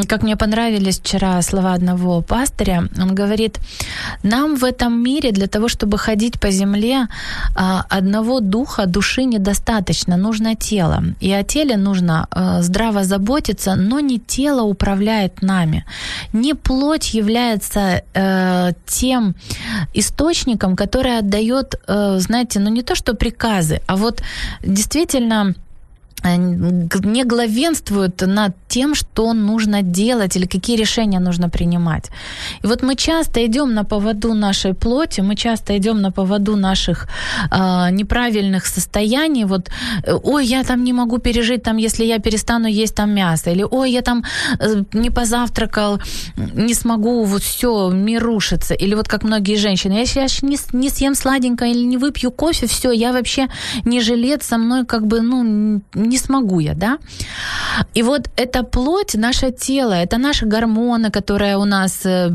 как 0.08 0.22
мне 0.22 0.36
понравились 0.36 1.00
вчера 1.00 1.42
слова 1.42 1.74
одного 1.74 2.22
пастыря, 2.22 2.88
он 2.98 3.14
говорит, 3.14 3.58
нам 4.22 4.56
в 4.56 4.64
этом 4.64 5.02
мире 5.02 5.32
для 5.32 5.46
того, 5.46 5.68
чтобы 5.68 5.98
ходить 5.98 6.40
по 6.40 6.50
земле, 6.50 7.08
а, 7.54 7.84
одного 7.90 8.40
духа, 8.40 8.86
души 8.86 9.24
недостаточно, 9.24 10.16
нужно 10.16 10.54
тело. 10.54 11.02
И 11.20 11.30
о 11.32 11.42
теле 11.42 11.76
нужно 11.76 12.26
а, 12.30 12.62
здраво 12.62 13.04
заботиться, 13.04 13.74
но 13.74 14.00
не 14.00 14.18
тело 14.18 14.62
управляет 14.62 15.42
нами. 15.42 15.84
Не 16.32 16.54
плоть 16.54 17.14
является 17.14 18.02
э, 18.14 18.72
тем 18.86 19.34
источником, 19.94 20.76
который 20.76 21.18
отдает, 21.18 21.74
э, 21.86 22.18
знаете, 22.18 22.60
ну 22.60 22.70
не 22.70 22.82
то 22.82 22.94
что 22.94 23.14
приказы, 23.14 23.80
а 23.86 23.96
вот 23.96 24.22
действительно 24.62 25.54
не 26.24 27.24
главенствуют 27.24 28.22
над 28.26 28.52
тем, 28.68 28.94
что 28.94 29.32
нужно 29.32 29.82
делать 29.82 30.36
или 30.36 30.46
какие 30.46 30.76
решения 30.76 31.20
нужно 31.20 31.48
принимать. 31.48 32.10
И 32.64 32.66
вот 32.66 32.82
мы 32.82 32.94
часто 32.94 33.44
идем 33.46 33.74
на 33.74 33.84
поводу 33.84 34.34
нашей 34.34 34.74
плоти, 34.74 35.20
мы 35.20 35.36
часто 35.36 35.76
идем 35.76 36.00
на 36.00 36.10
поводу 36.10 36.56
наших 36.56 37.08
э, 37.50 37.90
неправильных 37.90 38.66
состояний. 38.66 39.44
Вот, 39.44 39.70
э, 40.04 40.14
ой, 40.22 40.46
я 40.46 40.64
там 40.64 40.84
не 40.84 40.92
могу 40.92 41.18
пережить, 41.18 41.62
там, 41.62 41.78
если 41.78 42.04
я 42.04 42.18
перестану 42.18 42.68
есть 42.68 42.94
там 42.94 43.14
мясо, 43.14 43.50
или 43.50 43.66
ой, 43.70 43.90
я 43.90 44.02
там 44.02 44.24
э, 44.58 44.84
не 44.92 45.10
позавтракал, 45.10 46.00
не 46.36 46.74
смогу, 46.74 47.24
вот 47.24 47.42
все, 47.42 47.90
мир 47.90 48.22
рушится. 48.22 48.74
Или 48.74 48.94
вот 48.94 49.08
как 49.08 49.24
многие 49.24 49.56
женщины, 49.56 49.94
я 49.94 50.06
сейчас 50.06 50.42
не, 50.42 50.58
не 50.72 50.90
съем 50.90 51.14
сладенькое 51.14 51.72
или 51.72 51.84
не 51.84 51.96
выпью 51.96 52.30
кофе, 52.30 52.66
все, 52.66 52.92
я 52.92 53.12
вообще 53.12 53.48
не 53.84 54.00
жилец, 54.00 54.46
со 54.46 54.58
мной 54.58 54.86
как 54.86 55.06
бы, 55.06 55.20
ну, 55.20 55.82
не 56.12 56.18
смогу 56.18 56.60
я, 56.60 56.74
да? 56.74 56.98
И 57.94 58.02
вот 58.02 58.28
эта 58.36 58.62
плоть, 58.62 59.14
наше 59.14 59.50
тело, 59.50 59.94
это 59.94 60.18
наши 60.18 60.46
гормоны, 60.46 61.10
которые 61.10 61.56
у 61.56 61.64
нас 61.64 62.06
э, 62.06 62.30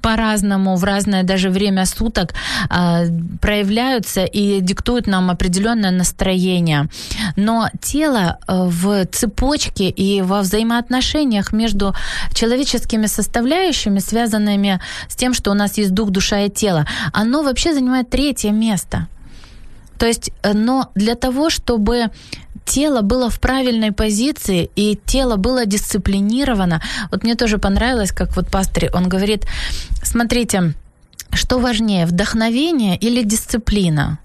по-разному 0.00 0.76
в 0.76 0.84
разное 0.84 1.22
даже 1.24 1.50
время 1.50 1.84
суток 1.86 2.34
э, 2.70 3.06
проявляются 3.40 4.24
и 4.24 4.60
диктуют 4.60 5.06
нам 5.08 5.30
определенное 5.30 5.90
настроение. 5.90 6.88
Но 7.36 7.68
тело 7.80 8.38
э, 8.48 8.68
в 8.68 9.04
цепочке 9.06 9.90
и 9.90 10.22
во 10.22 10.40
взаимоотношениях 10.40 11.52
между 11.52 11.94
человеческими 12.34 13.08
составляющими, 13.08 14.00
связанными 14.00 14.80
с 15.08 15.16
тем, 15.16 15.34
что 15.34 15.50
у 15.50 15.54
нас 15.54 15.78
есть 15.78 15.92
дух, 15.92 16.10
душа 16.10 16.40
и 16.40 16.50
тело, 16.50 16.86
оно 17.12 17.42
вообще 17.42 17.74
занимает 17.74 18.08
третье 18.10 18.52
место. 18.52 19.08
То 19.98 20.06
есть, 20.06 20.30
э, 20.42 20.52
но 20.52 20.90
для 20.94 21.14
того, 21.14 21.50
чтобы 21.50 22.10
тело 22.64 23.02
было 23.02 23.30
в 23.30 23.38
правильной 23.38 23.92
позиции 23.92 24.70
и 24.76 24.98
тело 25.06 25.36
было 25.36 25.66
дисциплинировано, 25.66 26.82
вот 27.10 27.22
мне 27.22 27.34
тоже 27.34 27.58
понравилось, 27.58 28.12
как 28.12 28.36
вот 28.36 28.48
пастырь, 28.48 28.90
он 28.92 29.08
говорит, 29.08 29.46
смотрите, 30.02 30.74
что 31.32 31.58
важнее, 31.58 32.06
вдохновение 32.06 32.96
или 32.96 33.22
дисциплина? 33.22 34.18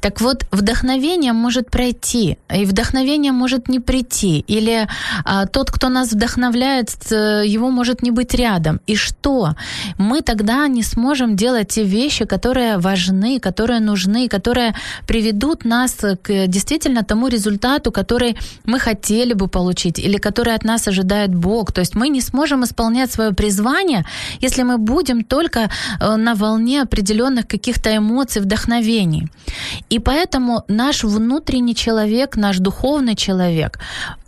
Так 0.00 0.20
вот, 0.20 0.46
вдохновение 0.50 1.32
может 1.32 1.70
пройти, 1.70 2.38
и 2.54 2.64
вдохновение 2.64 3.32
может 3.32 3.68
не 3.68 3.80
прийти. 3.80 4.44
Или 4.46 4.86
а, 5.24 5.46
тот, 5.46 5.70
кто 5.70 5.88
нас 5.88 6.12
вдохновляет, 6.12 6.90
его 7.10 7.70
может 7.70 8.02
не 8.02 8.10
быть 8.10 8.34
рядом. 8.34 8.80
И 8.86 8.96
что? 8.96 9.54
Мы 9.98 10.22
тогда 10.22 10.66
не 10.68 10.82
сможем 10.82 11.36
делать 11.36 11.68
те 11.68 11.84
вещи, 11.84 12.24
которые 12.24 12.78
важны, 12.78 13.40
которые 13.40 13.80
нужны, 13.80 14.28
которые 14.28 14.74
приведут 15.06 15.64
нас 15.64 15.94
к 15.94 16.46
действительно 16.46 17.02
тому 17.02 17.28
результату, 17.28 17.92
который 17.92 18.36
мы 18.64 18.78
хотели 18.78 19.34
бы 19.34 19.48
получить, 19.48 19.98
или 19.98 20.18
который 20.18 20.54
от 20.54 20.64
нас 20.64 20.88
ожидает 20.88 21.34
Бог. 21.34 21.72
То 21.72 21.80
есть 21.80 21.94
мы 21.94 22.08
не 22.08 22.20
сможем 22.20 22.64
исполнять 22.64 23.12
свое 23.12 23.32
призвание, 23.32 24.04
если 24.40 24.62
мы 24.62 24.78
будем 24.78 25.24
только 25.24 25.70
э, 26.00 26.16
на 26.16 26.34
волне 26.34 26.82
определенных 26.82 27.46
каких-то 27.46 27.96
эмоций, 27.96 28.42
вдохновений. 28.42 29.28
И 29.90 29.98
поэтому 29.98 30.64
наш 30.68 31.04
внутренний 31.04 31.74
человек, 31.74 32.36
наш 32.36 32.58
духовный 32.58 33.14
человек, 33.14 33.78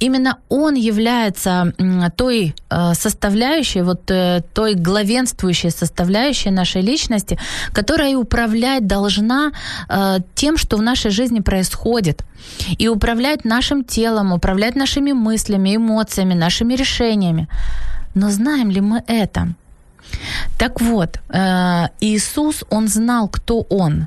именно 0.00 0.38
он 0.48 0.74
является 0.74 1.72
той 2.16 2.54
э, 2.70 2.94
составляющей, 2.94 3.82
вот 3.82 4.10
э, 4.10 4.42
той 4.54 4.74
главенствующей 4.74 5.70
составляющей 5.70 6.50
нашей 6.50 6.82
личности, 6.82 7.38
которая 7.72 8.16
управлять 8.16 8.86
должна 8.86 9.52
э, 9.88 10.18
тем, 10.34 10.56
что 10.56 10.76
в 10.76 10.82
нашей 10.82 11.10
жизни 11.10 11.40
происходит. 11.40 12.24
И 12.78 12.88
управлять 12.88 13.44
нашим 13.44 13.84
телом, 13.84 14.32
управлять 14.32 14.76
нашими 14.76 15.12
мыслями, 15.12 15.76
эмоциями, 15.76 16.34
нашими 16.34 16.74
решениями. 16.74 17.48
Но 18.14 18.30
знаем 18.30 18.70
ли 18.70 18.80
мы 18.80 19.02
это? 19.06 19.54
Так 20.58 20.80
вот, 20.80 21.18
э, 21.28 21.88
Иисус, 22.00 22.64
Он 22.70 22.88
знал, 22.88 23.28
кто 23.28 23.66
Он. 23.70 24.06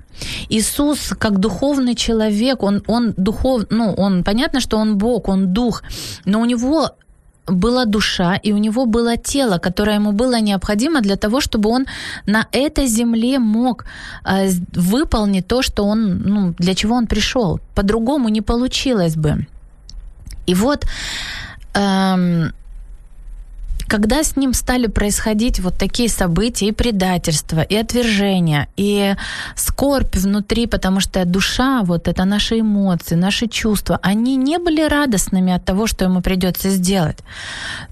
Иисус, 0.49 1.13
как 1.17 1.39
духовный 1.39 1.95
человек, 1.95 2.63
Он, 2.63 2.83
он 2.87 3.13
духов, 3.17 3.63
ну, 3.69 3.93
Он, 3.93 4.23
понятно, 4.23 4.59
что 4.59 4.77
Он 4.77 4.97
Бог, 4.97 5.29
Он 5.29 5.53
Дух, 5.53 5.83
но 6.25 6.41
у 6.41 6.45
Него 6.45 6.89
была 7.47 7.85
душа, 7.85 8.35
и 8.35 8.53
у 8.53 8.57
него 8.57 8.85
было 8.85 9.17
тело, 9.17 9.57
которое 9.57 9.95
ему 9.95 10.11
было 10.11 10.39
необходимо 10.39 11.01
для 11.01 11.15
того, 11.15 11.41
чтобы 11.41 11.69
он 11.69 11.85
на 12.25 12.47
этой 12.51 12.87
земле 12.87 13.39
мог 13.39 13.85
э, 14.25 14.49
выполнить 14.75 15.47
то, 15.47 15.61
что 15.61 15.85
он, 15.85 16.19
ну, 16.19 16.53
для 16.59 16.75
чего 16.75 16.95
он 16.95 17.07
пришел. 17.07 17.59
По-другому 17.75 18.29
не 18.29 18.41
получилось 18.41 19.15
бы. 19.15 19.47
И 20.47 20.53
вот 20.53 20.85
эм, 21.73 22.53
когда 23.91 24.23
с 24.23 24.37
ним 24.37 24.53
стали 24.53 24.87
происходить 24.87 25.59
вот 25.59 25.77
такие 25.77 26.07
события, 26.07 26.67
и 26.67 26.71
предательство, 26.71 27.61
и 27.61 27.75
отвержение, 27.75 28.67
и 28.77 29.15
скорбь 29.55 30.15
внутри, 30.15 30.65
потому 30.67 31.01
что 31.01 31.25
душа, 31.25 31.81
вот 31.83 32.07
это 32.07 32.23
наши 32.25 32.59
эмоции, 32.59 33.15
наши 33.15 33.47
чувства, 33.47 33.99
они 34.01 34.37
не 34.37 34.59
были 34.59 34.87
радостными 34.87 35.51
от 35.51 35.65
того, 35.65 35.87
что 35.87 36.05
ему 36.05 36.21
придется 36.21 36.69
сделать. 36.69 37.17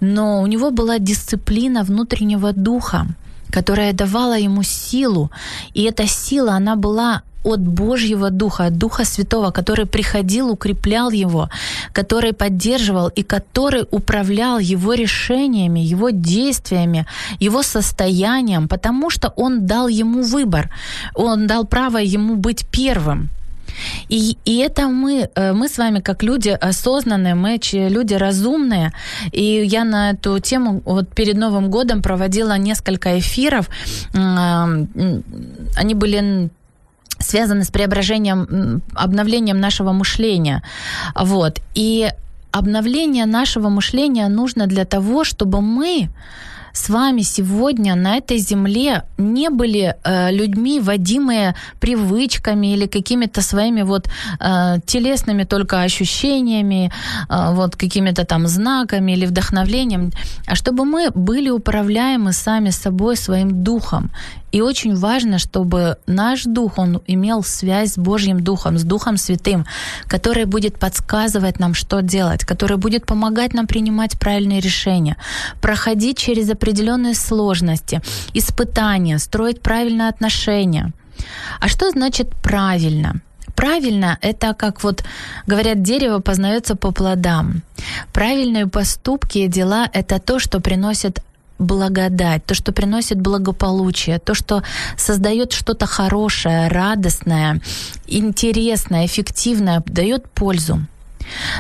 Но 0.01 0.41
у 0.41 0.48
него 0.48 0.72
была 0.72 1.00
дисциплина 1.00 1.84
внутреннего 1.84 2.53
духа, 2.53 3.06
которая 3.51 3.94
давала 3.94 4.38
ему 4.38 4.63
силу. 4.63 5.29
И 5.74 5.84
эта 5.84 6.08
сила, 6.08 6.53
она 6.53 6.75
была 6.75 7.22
от 7.44 7.60
Божьего 7.60 8.29
Духа, 8.29 8.65
от 8.65 8.77
Духа 8.77 9.06
Святого, 9.06 9.51
который 9.51 9.86
приходил, 9.86 10.50
укреплял 10.50 11.12
его, 11.12 11.50
который 11.94 12.34
поддерживал 12.34 13.08
и 13.08 13.24
который 13.24 13.86
управлял 13.91 14.60
его 14.60 14.94
решениями, 14.94 15.79
его 15.79 16.10
действиями, 16.10 17.06
его 17.39 17.63
состоянием, 17.63 18.68
потому 18.68 19.10
что 19.10 19.34
он 19.36 19.65
дал 19.65 19.88
ему 19.88 20.22
выбор, 20.22 20.70
он 21.15 21.48
дал 21.48 21.65
право 21.65 21.98
ему 21.98 22.36
быть 22.36 22.65
первым. 22.72 23.29
И, 24.09 24.38
и 24.45 24.57
это 24.57 24.88
мы, 24.88 25.29
э, 25.35 25.53
мы 25.53 25.67
с 25.67 25.77
вами 25.77 25.99
как 25.99 26.23
люди 26.23 26.49
осознанные, 26.49 27.35
мы 27.35 27.59
люди 27.73 28.13
разумные. 28.13 28.91
И 29.31 29.43
я 29.65 29.83
на 29.83 30.11
эту 30.11 30.39
тему 30.39 30.81
вот 30.85 31.09
перед 31.09 31.38
Новым 31.38 31.69
годом 31.69 32.01
проводила 32.01 32.57
несколько 32.57 33.19
эфиров. 33.19 33.69
Они 34.13 35.93
были 35.95 36.49
связаны 37.19 37.63
с 37.63 37.69
преображением, 37.69 38.81
обновлением 38.95 39.59
нашего 39.59 39.91
мышления. 39.91 40.63
Вот. 41.15 41.59
И 41.75 42.09
обновление 42.51 43.25
нашего 43.25 43.69
мышления 43.69 44.27
нужно 44.29 44.67
для 44.67 44.85
того, 44.85 45.23
чтобы 45.23 45.61
мы 45.61 46.09
с 46.73 46.89
вами 46.89 47.21
сегодня 47.21 47.95
на 47.95 48.17
этой 48.17 48.38
земле 48.38 49.03
не 49.17 49.49
были 49.49 49.95
э, 50.03 50.31
людьми, 50.31 50.79
водимые 50.79 51.55
привычками 51.79 52.73
или 52.73 52.88
какими-то 52.88 53.41
своими 53.41 53.83
вот 53.83 54.07
э, 54.39 54.79
телесными 54.85 55.43
только 55.43 55.81
ощущениями, 55.81 56.91
э, 57.29 57.53
вот 57.53 57.75
какими-то 57.75 58.25
там 58.25 58.47
знаками 58.47 59.13
или 59.13 59.25
вдохновлением, 59.25 60.11
а 60.47 60.55
чтобы 60.55 60.85
мы 60.85 61.09
были 61.11 61.49
управляемы 61.49 62.33
сами 62.33 62.71
собой, 62.71 63.15
своим 63.15 63.63
духом. 63.63 64.11
И 64.51 64.61
очень 64.61 64.95
важно, 64.95 65.38
чтобы 65.38 65.97
наш 66.07 66.43
дух, 66.43 66.77
он 66.77 67.01
имел 67.07 67.43
связь 67.43 67.93
с 67.93 67.97
Божьим 67.97 68.39
духом, 68.39 68.77
с 68.77 68.83
Духом 68.83 69.17
Святым, 69.17 69.65
который 70.07 70.45
будет 70.45 70.79
подсказывать 70.79 71.59
нам, 71.59 71.73
что 71.73 72.01
делать, 72.01 72.45
который 72.45 72.77
будет 72.77 73.05
помогать 73.05 73.53
нам 73.53 73.67
принимать 73.67 74.19
правильные 74.19 74.59
решения, 74.59 75.17
проходить 75.61 76.17
через 76.17 76.49
определенные 76.59 77.15
сложности, 77.15 78.01
испытания, 78.33 79.17
строить 79.19 79.61
правильные 79.61 80.09
отношения. 80.09 80.91
А 81.61 81.67
что 81.69 81.89
значит 81.89 82.29
правильно? 82.43 83.21
Правильно– 83.55 84.17
это 84.21 84.53
как 84.53 84.83
вот 84.83 85.03
говорят, 85.47 85.81
дерево 85.81 86.19
познается 86.19 86.75
по 86.75 86.91
плодам. 86.91 87.61
Правильные 88.13 88.67
поступки 88.67 89.39
и 89.39 89.47
дела– 89.47 89.89
это 89.93 90.19
то, 90.19 90.39
что 90.39 90.59
приносит 90.61 91.21
благодать, 91.59 92.45
то, 92.45 92.53
что 92.53 92.71
приносит 92.71 93.19
благополучие, 93.19 94.19
то, 94.19 94.33
что 94.33 94.63
создает 94.97 95.51
что-то 95.51 95.85
хорошее, 95.85 96.69
радостное, 96.69 97.59
интересное, 98.07 99.05
эффективное, 99.05 99.83
дает 99.85 100.29
пользу. 100.29 100.79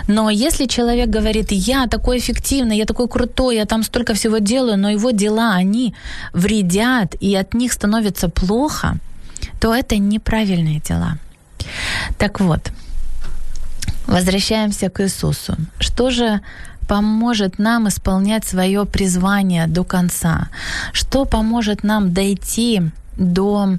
Но 0.07 0.29
если 0.29 0.65
человек 0.65 1.09
говорит, 1.09 1.51
я 1.51 1.87
такой 1.87 2.17
эффективный, 2.17 2.77
я 2.77 2.85
такой 2.85 3.07
крутой, 3.07 3.55
я 3.57 3.65
там 3.65 3.83
столько 3.83 4.13
всего 4.13 4.39
делаю, 4.39 4.77
но 4.77 4.89
его 4.89 5.11
дела, 5.11 5.55
они 5.55 5.93
вредят, 6.33 7.15
и 7.19 7.35
от 7.35 7.53
них 7.53 7.73
становится 7.73 8.29
плохо, 8.29 8.97
то 9.59 9.73
это 9.73 9.97
неправильные 9.97 10.79
дела. 10.79 11.17
Так 12.17 12.39
вот, 12.39 12.71
возвращаемся 14.07 14.89
к 14.89 15.01
Иисусу. 15.01 15.55
Что 15.79 16.09
же 16.09 16.41
поможет 16.87 17.59
нам 17.59 17.87
исполнять 17.87 18.45
свое 18.45 18.85
призвание 18.85 19.67
до 19.67 19.83
конца? 19.83 20.49
Что 20.93 21.25
поможет 21.25 21.83
нам 21.83 22.13
дойти 22.13 22.81
до 23.17 23.77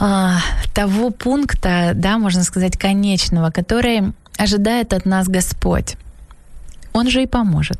а, 0.00 0.38
того 0.74 1.10
пункта, 1.10 1.92
да, 1.94 2.18
можно 2.18 2.44
сказать, 2.44 2.76
конечного, 2.76 3.50
который 3.50 4.12
ожидает 4.38 4.92
от 4.92 5.06
нас 5.06 5.28
Господь? 5.28 5.96
Он 6.92 7.08
же 7.10 7.22
и 7.22 7.26
поможет. 7.26 7.78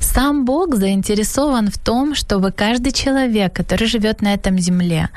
Сам 0.00 0.44
Бог 0.44 0.74
заинтересован 0.74 1.68
в 1.70 1.78
том, 1.78 2.14
чтобы 2.14 2.52
каждый 2.52 2.92
человек, 2.92 3.52
который 3.52 3.86
живет 3.86 4.22
на 4.22 4.34
этом 4.34 4.58
земле, 4.58 5.08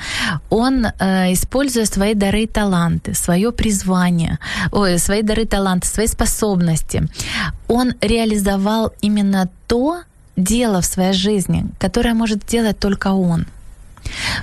он, 0.50 0.86
э, 0.86 1.34
используя 1.34 1.86
свои 1.86 2.14
дары 2.14 2.44
и 2.44 2.48
таланты, 2.48 3.14
свое 3.14 3.52
призвание, 3.52 4.38
ой, 4.72 5.00
свои 5.00 5.22
дары 5.22 5.44
и 5.44 5.46
таланты, 5.46 5.88
свои 5.88 6.08
способности, 6.08 7.08
он 7.68 7.94
реализовал 8.02 8.92
именно 9.02 9.48
то 9.68 10.02
дело 10.36 10.82
в 10.82 10.86
своей 10.86 11.14
жизни, 11.14 11.66
которое 11.80 12.14
может 12.14 12.44
сделать 12.44 12.80
только 12.80 13.14
он. 13.14 13.46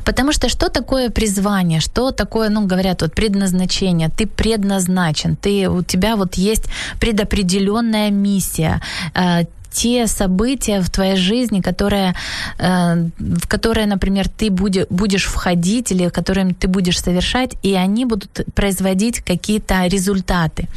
Потому 0.04 0.32
что 0.32 0.48
что 0.48 0.68
такое 0.68 1.10
призвание, 1.10 1.80
что 1.80 2.10
такое, 2.10 2.48
ну, 2.48 2.66
говорят, 2.66 3.02
вот 3.02 3.14
предназначение, 3.14 4.08
ты 4.08 4.26
предназначен, 4.26 5.36
ты, 5.36 5.68
у 5.68 5.82
тебя 5.82 6.16
вот 6.16 6.34
есть 6.34 6.64
предопределенная 7.00 8.10
миссия, 8.10 8.80
э, 9.14 9.44
те 9.72 10.06
события 10.06 10.80
в 10.80 10.88
твоей 10.88 11.16
жизни, 11.16 11.60
которые, 11.60 12.14
э, 12.58 13.08
в 13.18 13.46
которые, 13.46 13.86
например, 13.86 14.28
ты 14.28 14.50
будешь 14.90 15.24
входить 15.24 15.92
или 15.92 16.08
которыми 16.08 16.52
ты 16.52 16.68
будешь 16.68 17.00
совершать, 17.00 17.56
и 17.62 17.74
они 17.74 18.06
будут 18.06 18.40
производить 18.54 19.20
какие-то 19.20 19.86
результаты. 19.88 20.68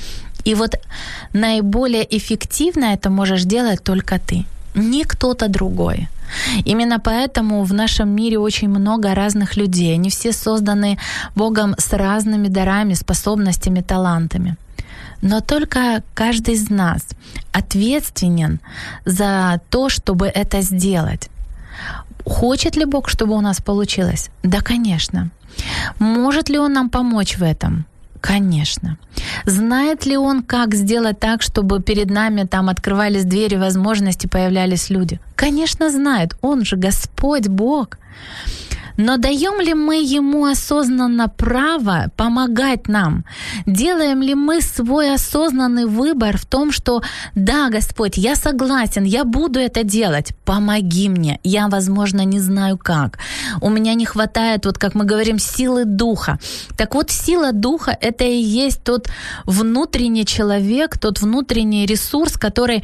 И 0.45 0.55
вот 0.55 0.75
наиболее 1.33 2.03
эффективно 2.17 2.93
это 2.93 3.09
можешь 3.09 3.43
делать 3.43 3.83
только 3.83 4.19
ты, 4.19 4.45
не 4.75 5.03
кто-то 5.03 5.47
другой. 5.47 6.07
Именно 6.65 6.99
поэтому 6.99 7.63
в 7.63 7.73
нашем 7.73 8.09
мире 8.09 8.37
очень 8.37 8.69
много 8.69 9.15
разных 9.15 9.57
людей. 9.57 9.95
Они 9.95 10.09
все 10.09 10.31
созданы 10.31 10.97
Богом 11.35 11.75
с 11.77 11.93
разными 11.93 12.47
дарами, 12.47 12.95
способностями, 12.95 13.81
талантами. 13.81 14.55
Но 15.21 15.41
только 15.41 16.03
каждый 16.13 16.53
из 16.53 16.69
нас 16.69 17.01
ответственен 17.51 18.59
за 19.05 19.59
то, 19.69 19.89
чтобы 19.89 20.27
это 20.27 20.61
сделать. 20.61 21.29
Хочет 22.25 22.77
ли 22.77 22.85
Бог, 22.85 23.09
чтобы 23.09 23.35
у 23.35 23.41
нас 23.41 23.61
получилось? 23.61 24.29
Да, 24.43 24.61
конечно. 24.61 25.29
Может 25.99 26.49
ли 26.49 26.59
Он 26.59 26.73
нам 26.73 26.89
помочь 26.89 27.37
в 27.37 27.43
этом? 27.43 27.85
Конечно. 28.21 28.97
Знает 29.45 30.05
ли 30.05 30.17
он, 30.17 30.43
как 30.43 30.75
сделать 30.75 31.19
так, 31.19 31.41
чтобы 31.41 31.81
перед 31.81 32.09
нами 32.09 32.43
там 32.43 32.69
открывались 32.69 33.25
двери, 33.25 33.55
возможности, 33.55 34.27
появлялись 34.27 34.89
люди? 34.89 35.19
Конечно, 35.35 35.89
знает. 35.89 36.35
Он 36.41 36.65
же 36.65 36.75
Господь 36.75 37.47
Бог. 37.47 37.97
Но 38.99 39.15
даем 39.15 39.61
ли 39.61 39.73
мы 39.73 40.03
ему 40.03 40.45
осознанно 40.45 41.29
право 41.29 42.11
помогать 42.17 42.89
нам? 42.89 43.23
Делаем 43.65 44.21
ли 44.21 44.35
мы 44.35 44.59
свой 44.59 45.13
осознанный 45.13 45.85
выбор 45.85 46.37
в 46.37 46.45
том, 46.45 46.73
что 46.73 47.01
да, 47.33 47.69
Господь, 47.69 48.17
я 48.17 48.35
согласен, 48.35 49.05
я 49.05 49.23
буду 49.23 49.57
это 49.57 49.85
делать, 49.85 50.33
помоги 50.43 51.07
мне. 51.07 51.39
Я, 51.43 51.69
возможно, 51.69 52.25
не 52.25 52.41
знаю 52.41 52.77
как. 52.77 53.19
У 53.61 53.69
меня 53.69 53.93
не 53.93 54.05
хватает, 54.05 54.65
вот 54.65 54.77
как 54.77 54.95
мы 54.95 55.05
говорим, 55.05 55.39
силы 55.39 55.85
духа. 55.85 56.37
Так 56.77 56.93
вот, 56.93 57.09
сила 57.09 57.53
духа— 57.53 57.97
это 58.01 58.25
и 58.25 58.41
есть 58.41 58.83
тот 58.83 59.07
внутренний 59.45 60.25
человек, 60.25 60.97
тот 60.97 61.21
внутренний 61.21 61.85
ресурс, 61.85 62.33
который 62.33 62.83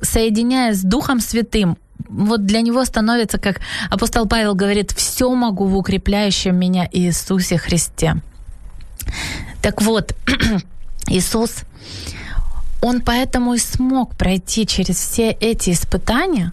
соединяясь 0.00 0.78
с 0.78 0.82
Духом 0.82 1.20
Святым, 1.20 1.78
вот 2.08 2.46
для 2.46 2.60
него 2.60 2.84
становится, 2.84 3.38
как 3.38 3.60
апостол 3.90 4.26
Павел 4.26 4.54
говорит, 4.54 4.92
все 4.92 5.32
могу 5.34 5.66
в 5.66 5.76
укрепляющем 5.76 6.56
меня 6.56 6.88
Иисусе 6.90 7.58
Христе. 7.58 8.16
Так 9.62 9.82
вот, 9.82 10.14
Иисус, 11.08 11.62
Он 12.82 13.00
поэтому 13.00 13.54
и 13.54 13.58
смог 13.58 14.16
пройти 14.16 14.66
через 14.66 14.96
все 14.96 15.30
эти 15.30 15.70
испытания, 15.70 16.52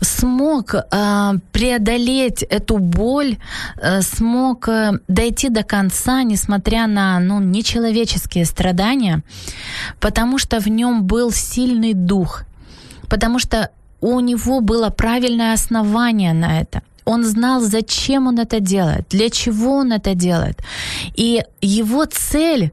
смог 0.00 0.74
э, 0.74 1.32
преодолеть 1.52 2.42
эту 2.42 2.78
боль, 2.78 3.38
э, 3.76 4.02
смог 4.02 4.68
э, 4.68 5.00
дойти 5.08 5.48
до 5.48 5.62
конца, 5.62 6.22
несмотря 6.22 6.86
на 6.86 7.18
ну, 7.20 7.40
нечеловеческие 7.40 8.44
страдания, 8.44 9.22
потому 10.00 10.38
что 10.38 10.60
в 10.60 10.68
нем 10.68 11.04
был 11.04 11.32
сильный 11.32 11.94
дух, 11.94 12.44
потому 13.08 13.38
что 13.38 13.70
у 14.06 14.20
него 14.20 14.60
было 14.60 14.90
правильное 14.90 15.52
основание 15.52 16.32
на 16.32 16.60
это. 16.60 16.82
Он 17.04 17.24
знал, 17.24 17.60
зачем 17.60 18.26
он 18.26 18.38
это 18.38 18.60
делает, 18.60 19.06
для 19.10 19.30
чего 19.30 19.76
он 19.76 19.92
это 19.92 20.14
делает. 20.14 20.62
И 21.16 21.42
его 21.60 22.04
цель 22.04 22.72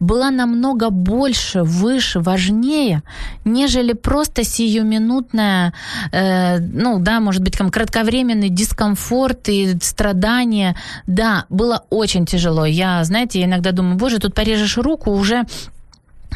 была 0.00 0.30
намного 0.30 0.90
больше, 0.90 1.62
выше, 1.62 2.20
важнее, 2.20 3.02
нежели 3.44 3.92
просто 3.92 4.44
сиюминутная, 4.44 5.72
э, 6.12 6.58
ну 6.58 6.98
да, 6.98 7.20
может 7.20 7.42
быть, 7.42 7.56
там 7.56 7.70
кратковременный 7.70 8.50
дискомфорт 8.50 9.48
и 9.48 9.78
страдания. 9.80 10.76
Да, 11.06 11.46
было 11.48 11.84
очень 11.90 12.26
тяжело. 12.26 12.66
Я, 12.66 13.04
знаете, 13.04 13.42
иногда 13.42 13.72
думаю, 13.72 13.96
боже, 13.96 14.18
тут 14.18 14.34
порежешь 14.34 14.76
руку, 14.78 15.12
уже 15.12 15.44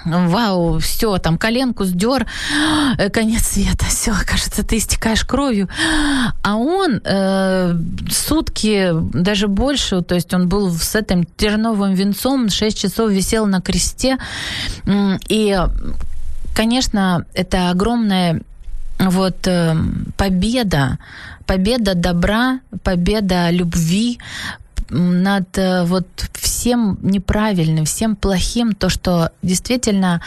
вау, 0.04 0.78
все, 0.78 1.18
там 1.18 1.38
коленку 1.38 1.84
сдер, 1.84 2.26
э, 2.98 3.10
конец 3.10 3.48
света, 3.48 3.86
все, 3.86 4.12
кажется, 4.26 4.64
ты 4.64 4.78
истекаешь 4.78 5.24
кровью. 5.24 5.68
А 6.42 6.56
он 6.56 7.00
э, 7.04 7.74
сутки, 8.10 8.90
даже 9.12 9.48
больше, 9.48 10.02
то 10.02 10.14
есть 10.14 10.32
он 10.34 10.48
был 10.48 10.72
с 10.72 10.94
этим 10.94 11.24
терновым 11.36 11.94
венцом, 11.94 12.48
6 12.48 12.78
часов 12.78 13.10
висел 13.10 13.46
на 13.46 13.60
кресте. 13.60 14.18
И, 15.28 15.58
конечно, 16.54 17.24
это 17.34 17.70
огромная 17.70 18.40
вот 18.98 19.46
э, 19.46 19.76
победа, 20.16 20.98
победа 21.46 21.94
добра, 21.94 22.60
победа 22.82 23.50
любви, 23.50 24.18
над 24.90 25.58
э, 25.58 25.84
вот 25.84 26.06
всем 26.34 26.98
неправильным, 27.02 27.84
всем 27.84 28.16
плохим, 28.16 28.72
то, 28.74 28.88
что 28.88 29.30
действительно 29.42 30.20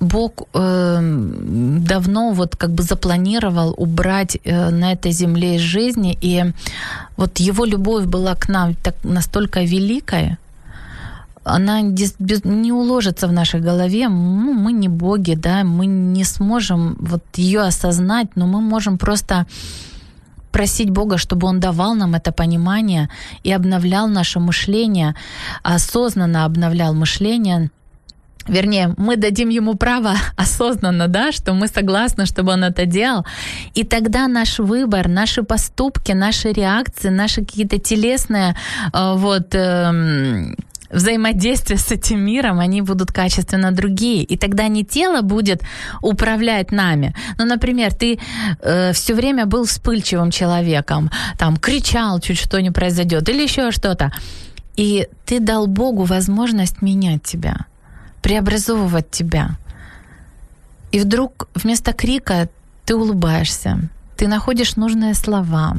Бог 0.00 0.32
э, 0.52 0.98
давно 1.00 2.32
вот 2.32 2.56
как 2.56 2.70
бы 2.70 2.82
запланировал 2.82 3.74
убрать 3.76 4.38
э, 4.44 4.70
на 4.70 4.92
этой 4.92 5.12
земле 5.12 5.56
из 5.56 5.62
жизни, 5.62 6.18
и 6.20 6.44
вот 7.16 7.40
Его 7.40 7.64
любовь 7.64 8.04
была 8.04 8.34
к 8.34 8.48
нам 8.48 8.74
так 8.74 8.94
настолько 9.04 9.62
великая, 9.62 10.38
она 11.44 11.82
не 11.82 12.72
уложится 12.72 13.28
в 13.28 13.32
нашей 13.32 13.60
голове. 13.60 14.08
Ну, 14.08 14.54
мы 14.54 14.72
не 14.72 14.88
боги, 14.88 15.34
да, 15.34 15.62
мы 15.62 15.86
не 15.86 16.24
сможем 16.24 16.96
вот 16.98 17.22
ее 17.36 17.60
осознать, 17.60 18.28
но 18.34 18.46
мы 18.46 18.60
можем 18.60 18.96
просто 18.96 19.46
просить 20.54 20.90
Бога, 20.90 21.18
чтобы 21.18 21.48
Он 21.48 21.60
давал 21.60 21.96
нам 21.96 22.14
это 22.14 22.32
понимание 22.32 23.08
и 23.46 23.52
обновлял 23.52 24.08
наше 24.08 24.38
мышление, 24.38 25.14
осознанно 25.62 26.44
обновлял 26.44 26.94
мышление, 26.94 27.70
Вернее, 28.48 28.94
мы 28.98 29.16
дадим 29.16 29.48
ему 29.48 29.74
право 29.74 30.14
осознанно, 30.36 31.08
да, 31.08 31.32
что 31.32 31.54
мы 31.54 31.66
согласны, 31.68 32.26
чтобы 32.26 32.52
он 32.52 32.64
это 32.64 32.86
делал. 32.86 33.24
И 33.74 33.84
тогда 33.84 34.28
наш 34.28 34.58
выбор, 34.58 35.08
наши 35.08 35.42
поступки, 35.42 36.12
наши 36.12 36.52
реакции, 36.52 37.10
наши 37.10 37.40
какие-то 37.40 37.78
телесные 37.78 38.54
э, 38.92 39.14
вот 39.16 39.54
эм, 39.54 40.56
взаимодействия 40.94 41.76
с 41.76 41.90
этим 41.90 42.20
миром, 42.20 42.58
они 42.58 42.82
будут 42.82 43.12
качественно 43.12 43.72
другие. 43.72 44.22
И 44.22 44.36
тогда 44.36 44.68
не 44.68 44.84
тело 44.84 45.22
будет 45.22 45.62
управлять 46.02 46.72
нами. 46.72 47.14
Ну, 47.38 47.44
например, 47.44 47.92
ты 47.92 48.18
э, 48.60 48.92
все 48.92 49.14
время 49.14 49.46
был 49.46 49.64
вспыльчивым 49.64 50.30
человеком, 50.30 51.10
там, 51.38 51.56
кричал, 51.56 52.20
чуть 52.20 52.38
что 52.38 52.60
не 52.60 52.70
произойдет, 52.70 53.28
или 53.28 53.42
еще 53.42 53.70
что-то. 53.70 54.12
И 54.76 55.08
ты 55.26 55.40
дал 55.40 55.66
Богу 55.66 56.04
возможность 56.04 56.82
менять 56.82 57.22
тебя, 57.22 57.66
преобразовывать 58.22 59.10
тебя. 59.10 59.56
И 60.92 61.00
вдруг 61.00 61.48
вместо 61.54 61.92
крика 61.92 62.48
ты 62.84 62.94
улыбаешься, 62.94 63.88
ты 64.16 64.28
находишь 64.28 64.76
нужные 64.76 65.14
слова. 65.14 65.76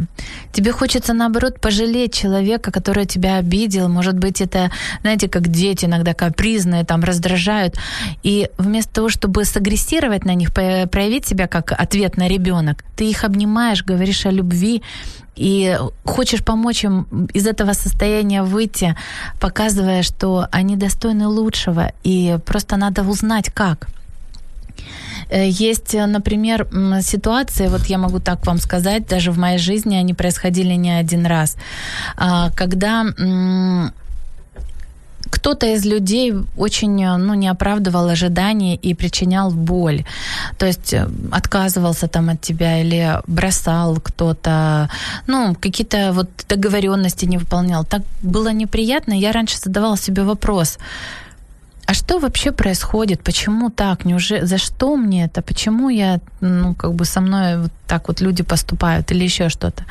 Тебе 0.51 0.71
хочется, 0.71 1.13
наоборот, 1.13 1.59
пожалеть 1.59 2.13
человека, 2.13 2.71
который 2.71 3.05
тебя 3.05 3.37
обидел. 3.37 3.89
Может 3.89 4.17
быть, 4.17 4.41
это, 4.41 4.71
знаете, 5.01 5.27
как 5.27 5.47
дети 5.47 5.85
иногда 5.85 6.13
капризные, 6.13 6.83
там, 6.83 7.03
раздражают. 7.03 7.77
И 8.23 8.49
вместо 8.57 8.93
того, 8.93 9.09
чтобы 9.09 9.45
сагрессировать 9.45 10.25
на 10.25 10.35
них, 10.35 10.53
проявить 10.53 11.25
себя 11.25 11.47
как 11.47 11.71
ответ 11.71 12.17
на 12.17 12.27
ребенок, 12.27 12.83
ты 12.95 13.09
их 13.09 13.23
обнимаешь, 13.23 13.83
говоришь 13.83 14.25
о 14.25 14.31
любви, 14.31 14.81
и 15.35 15.77
хочешь 16.05 16.43
помочь 16.43 16.85
им 16.85 17.07
из 17.33 17.45
этого 17.45 17.73
состояния 17.73 18.41
выйти, 18.43 18.95
показывая, 19.39 20.01
что 20.01 20.47
они 20.51 20.77
достойны 20.77 21.27
лучшего, 21.27 21.91
и 22.03 22.37
просто 22.45 22.77
надо 22.77 23.03
узнать, 23.03 23.49
как. 23.49 23.87
Э, 25.29 25.47
есть, 25.47 25.95
э, 25.95 26.05
например, 26.05 26.67
ситуации, 27.01 27.67
вот 27.67 27.85
я 27.89 27.97
могу 27.97 28.19
так 28.19 28.45
вам 28.45 28.59
сказать, 28.59 29.07
даже 29.07 29.31
в 29.31 29.37
моей 29.37 29.57
жизни 29.57 29.95
они 29.95 30.13
происходили 30.13 30.75
не 30.75 30.91
один 30.91 31.25
раз, 31.25 31.57
а, 32.17 32.49
когда 32.55 33.05
кто-то 35.29 35.65
из 35.65 35.85
людей 35.85 36.33
очень 36.57 37.03
э, 37.03 37.17
ну, 37.17 37.33
не 37.33 37.47
оправдывал 37.47 38.07
ожиданий 38.09 38.79
и 38.85 38.93
причинял 38.93 39.51
боль. 39.51 40.03
То 40.57 40.65
есть 40.65 40.95
отказывался 41.31 42.07
там 42.07 42.29
от 42.29 42.41
тебя 42.41 42.81
или 42.81 43.21
бросал 43.27 43.97
кто-то, 43.97 44.89
ну, 45.27 45.55
какие-то 45.55 46.11
вот 46.13 46.29
договоренности 46.49 47.25
не 47.25 47.37
выполнял. 47.37 47.83
Так 47.85 48.01
было 48.23 48.53
неприятно. 48.53 49.13
Я 49.13 49.31
раньше 49.31 49.57
задавала 49.57 49.97
себе 49.97 50.23
вопрос, 50.23 50.79
а 51.87 51.93
что 51.93 52.19
вообще 52.19 52.51
происходит? 52.51 53.23
Почему 53.23 53.69
так? 53.69 54.05
Неужели 54.05 54.45
за 54.45 54.57
что 54.57 54.97
мне 54.97 55.25
это? 55.25 55.41
Почему 55.41 55.89
я, 55.89 56.19
ну, 56.41 56.73
как 56.73 56.93
бы 56.93 57.05
со 57.05 57.21
мной 57.21 57.57
вот 57.61 57.71
так 57.87 58.07
вот 58.07 58.21
люди 58.21 58.43
поступают 58.43 59.11
или 59.11 59.23
еще 59.23 59.49
что-то? 59.49 59.83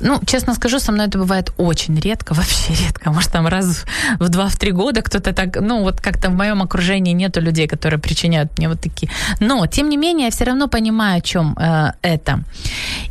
Ну, 0.00 0.20
честно 0.26 0.54
скажу, 0.54 0.80
со 0.80 0.92
мной 0.92 1.06
это 1.06 1.18
бывает 1.18 1.52
очень 1.56 1.98
редко, 2.00 2.34
вообще 2.34 2.74
редко. 2.86 3.12
Может, 3.12 3.32
там 3.32 3.46
раз 3.46 3.84
в 4.18 4.28
два-три 4.28 4.72
года 4.72 5.02
кто-то 5.02 5.32
так, 5.32 5.60
ну, 5.60 5.82
вот 5.82 6.00
как-то 6.00 6.30
в 6.30 6.34
моем 6.34 6.62
окружении 6.62 7.12
нету 7.12 7.40
людей, 7.40 7.68
которые 7.68 8.00
причиняют 8.00 8.58
мне 8.58 8.68
вот 8.68 8.80
такие. 8.80 9.10
Но, 9.40 9.66
тем 9.66 9.88
не 9.88 9.96
менее, 9.96 10.26
я 10.26 10.30
все 10.30 10.44
равно 10.44 10.68
понимаю, 10.68 11.18
о 11.18 11.20
чем 11.20 11.56
э, 11.58 11.92
это. 12.02 12.42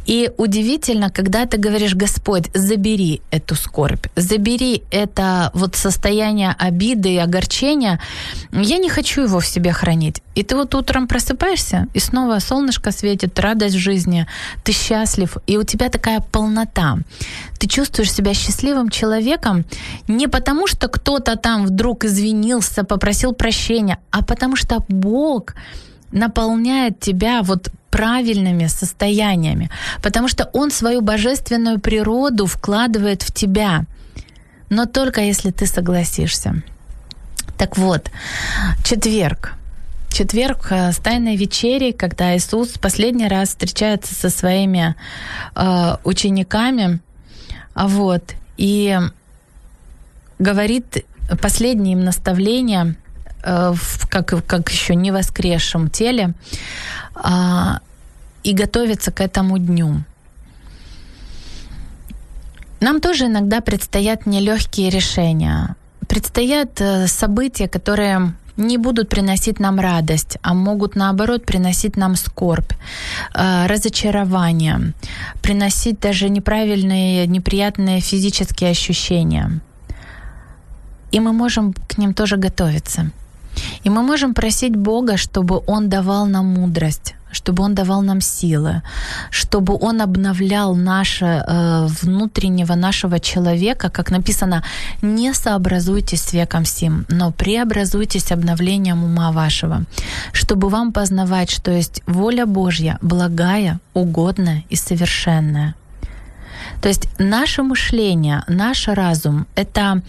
И 0.05 0.31
удивительно, 0.37 1.09
когда 1.09 1.45
ты 1.45 1.57
говоришь, 1.57 1.95
Господь, 1.95 2.49
забери 2.53 3.21
эту 3.31 3.55
скорбь, 3.55 4.07
забери 4.15 4.83
это 4.91 5.51
вот 5.53 5.75
состояние 5.75 6.55
обиды 6.59 7.13
и 7.13 7.17
огорчения, 7.17 7.99
я 8.51 8.77
не 8.77 8.89
хочу 8.89 9.23
его 9.23 9.39
в 9.39 9.45
себе 9.45 9.71
хранить. 9.71 10.21
И 10.35 10.43
ты 10.43 10.55
вот 10.55 10.75
утром 10.75 11.07
просыпаешься, 11.07 11.87
и 11.93 11.99
снова 11.99 12.39
солнышко 12.39 12.91
светит, 12.91 13.39
радость 13.39 13.75
жизни, 13.75 14.27
ты 14.63 14.71
счастлив, 14.71 15.37
и 15.47 15.57
у 15.57 15.63
тебя 15.63 15.89
такая 15.89 16.19
полнота. 16.19 16.97
Ты 17.59 17.67
чувствуешь 17.67 18.11
себя 18.11 18.33
счастливым 18.33 18.89
человеком 18.89 19.65
не 20.07 20.27
потому, 20.27 20.67
что 20.67 20.87
кто-то 20.87 21.35
там 21.35 21.65
вдруг 21.65 22.05
извинился, 22.05 22.83
попросил 22.83 23.33
прощения, 23.33 23.99
а 24.11 24.23
потому 24.23 24.55
что 24.55 24.83
Бог 24.87 25.55
наполняет 26.11 26.99
тебя 26.99 27.41
вот 27.43 27.69
правильными 27.89 28.67
состояниями, 28.67 29.69
потому 30.01 30.27
что 30.27 30.49
Он 30.53 30.71
свою 30.71 31.01
божественную 31.01 31.79
природу 31.79 32.45
вкладывает 32.45 33.23
в 33.23 33.33
тебя, 33.33 33.85
но 34.69 34.85
только 34.85 35.21
если 35.21 35.51
ты 35.51 35.65
согласишься. 35.65 36.61
Так 37.59 37.77
вот, 37.77 38.09
четверг. 38.85 39.53
Четверг 40.07 40.67
э, 40.71 40.93
с 40.93 40.97
тайной 40.97 41.35
вечери, 41.35 41.91
когда 41.91 42.37
Иисус 42.37 42.77
последний 42.77 43.27
раз 43.27 43.49
встречается 43.49 44.15
со 44.15 44.29
своими 44.29 44.95
э, 45.55 45.97
учениками, 46.05 47.01
вот, 47.75 48.23
и 48.55 48.97
говорит 50.39 51.05
последние 51.41 51.97
им 51.97 52.05
наставления, 52.05 52.95
э, 53.43 53.73
как, 54.07 54.47
как 54.47 54.69
еще 54.69 54.95
не 54.95 55.11
воскресшем 55.11 55.89
теле, 55.89 56.35
э, 57.15 57.29
и 58.43 58.53
готовится 58.53 59.11
к 59.11 59.19
этому 59.19 59.57
дню. 59.57 60.05
Нам 62.79 63.01
тоже 63.01 63.25
иногда 63.25 63.59
предстоят 63.59 64.25
нелегкие 64.25 64.89
решения 64.89 65.75
предстоят 66.09 66.81
э, 66.81 67.07
события, 67.07 67.67
которые 67.67 68.33
не 68.57 68.77
будут 68.77 69.09
приносить 69.09 69.59
нам 69.59 69.79
радость, 69.79 70.37
а 70.41 70.53
могут 70.53 70.95
наоборот 70.95 71.45
приносить 71.45 71.97
нам 71.97 72.15
скорбь, 72.15 72.73
э, 73.33 73.67
разочарование, 73.67 74.93
приносить 75.41 75.99
даже 75.99 76.29
неправильные, 76.29 77.27
неприятные 77.27 78.01
физические 78.01 78.71
ощущения. 78.71 79.61
И 81.11 81.19
мы 81.19 81.31
можем 81.31 81.73
к 81.73 81.97
ним 81.97 82.13
тоже 82.13 82.37
готовиться. 82.37 83.11
И 83.83 83.89
мы 83.89 84.03
можем 84.03 84.33
просить 84.33 84.75
Бога, 84.75 85.17
чтобы 85.17 85.61
Он 85.67 85.89
давал 85.89 86.27
нам 86.27 86.45
мудрость, 86.45 87.15
чтобы 87.31 87.63
Он 87.63 87.75
давал 87.75 88.01
нам 88.01 88.21
силы, 88.21 88.81
чтобы 89.29 89.77
Он 89.79 90.01
обновлял 90.01 90.75
наше 90.75 91.25
э, 91.25 91.87
внутреннего 92.01 92.75
нашего 92.75 93.19
человека, 93.19 93.89
как 93.89 94.11
написано, 94.11 94.63
не 95.01 95.33
сообразуйтесь 95.33 96.21
с 96.21 96.33
веком 96.33 96.65
сим, 96.65 97.05
но 97.09 97.31
преобразуйтесь 97.31 98.31
обновлением 98.31 99.03
ума 99.03 99.31
вашего, 99.31 99.83
чтобы 100.33 100.69
вам 100.69 100.91
познавать, 100.91 101.51
что 101.51 101.71
есть 101.71 102.01
воля 102.07 102.45
Божья, 102.45 102.97
благая, 103.01 103.79
угодная 103.93 104.63
и 104.69 104.75
совершенная. 104.75 105.75
То 106.81 106.87
есть 106.87 107.09
наше 107.19 107.63
мышление, 107.63 108.43
наш 108.47 108.87
разум— 108.87 109.47
это 109.55 110.01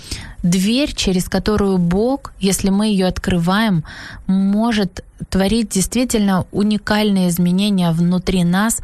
дверь, 0.43 0.93
через 0.95 1.29
которую 1.29 1.79
Бог, 1.79 2.33
если 2.39 2.71
мы 2.71 2.87
ее 2.87 3.07
открываем, 3.07 3.85
может 4.27 5.05
творить 5.29 5.71
действительно 5.71 6.47
уникальные 6.53 7.29
изменения 7.29 7.91
внутри 7.91 8.45
нас. 8.45 8.81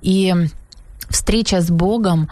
И 0.00 0.34
встреча 1.08 1.60
с 1.60 1.70
Богом 1.70 2.28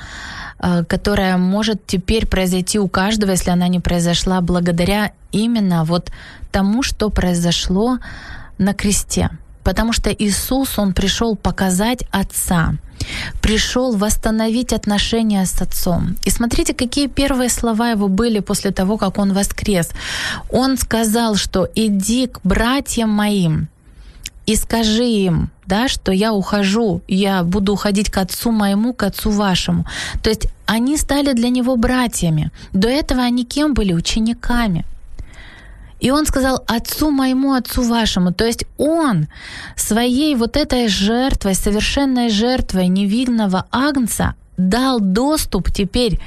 э, 0.59 0.85
которая 0.85 1.37
может 1.37 1.87
теперь 1.87 2.26
произойти 2.26 2.78
у 2.78 2.88
каждого, 2.88 3.33
если 3.33 3.50
она 3.50 3.68
не 3.68 3.80
произошла 3.80 4.40
благодаря 4.40 5.12
именно 5.33 5.85
вот 5.85 6.11
тому, 6.50 6.83
что 6.83 7.11
произошло 7.11 7.98
на 8.59 8.74
кресте. 8.74 9.30
Потому 9.62 9.92
что 9.92 10.11
Иисус, 10.11 10.79
Он 10.79 10.92
пришел 10.92 11.37
показать 11.37 12.05
Отца, 12.11 12.75
пришел 13.42 13.96
восстановить 13.96 14.73
отношения 14.73 15.44
с 15.44 15.61
Отцом. 15.62 16.16
И 16.25 16.31
смотрите, 16.31 16.75
какие 16.75 17.09
первые 17.09 17.51
слова 17.51 17.90
Его 17.90 18.09
были 18.09 18.40
после 18.40 18.70
того, 18.70 18.96
как 18.96 19.18
Он 19.18 19.33
воскрес. 19.33 19.90
Он 20.51 20.77
сказал, 20.77 21.37
что 21.37 21.68
«иди 21.75 22.27
к 22.27 22.40
братьям 22.44 23.11
моим, 23.11 23.68
и 24.51 24.57
скажи 24.57 25.05
им, 25.05 25.51
да, 25.66 25.87
что 25.87 26.11
я 26.11 26.33
ухожу, 26.33 27.03
я 27.07 27.44
буду 27.44 27.73
уходить 27.73 28.11
к 28.11 28.18
отцу 28.18 28.51
моему, 28.51 28.92
к 28.92 29.05
отцу 29.05 29.31
вашему. 29.31 29.87
То 30.23 30.31
есть 30.31 30.49
они 30.66 30.96
стали 30.96 31.35
для 31.35 31.51
него 31.51 31.77
братьями. 31.77 32.51
До 32.73 32.88
этого 32.88 33.23
они 33.23 33.44
кем 33.44 33.75
были? 33.75 33.92
Учениками. 33.92 34.85
И 36.00 36.10
он 36.10 36.26
сказал 36.26 36.64
отцу 36.66 37.10
моему, 37.10 37.52
отцу 37.52 37.82
вашему. 37.82 38.32
То 38.32 38.44
есть 38.44 38.64
он 38.78 39.28
своей 39.76 40.34
вот 40.34 40.56
этой 40.56 40.88
жертвой, 40.88 41.54
совершенной 41.54 42.30
жертвой 42.30 42.88
невинного 42.88 43.66
агнца 43.70 44.34
дал 44.56 45.00
доступ 45.00 45.70
теперь 45.70 46.20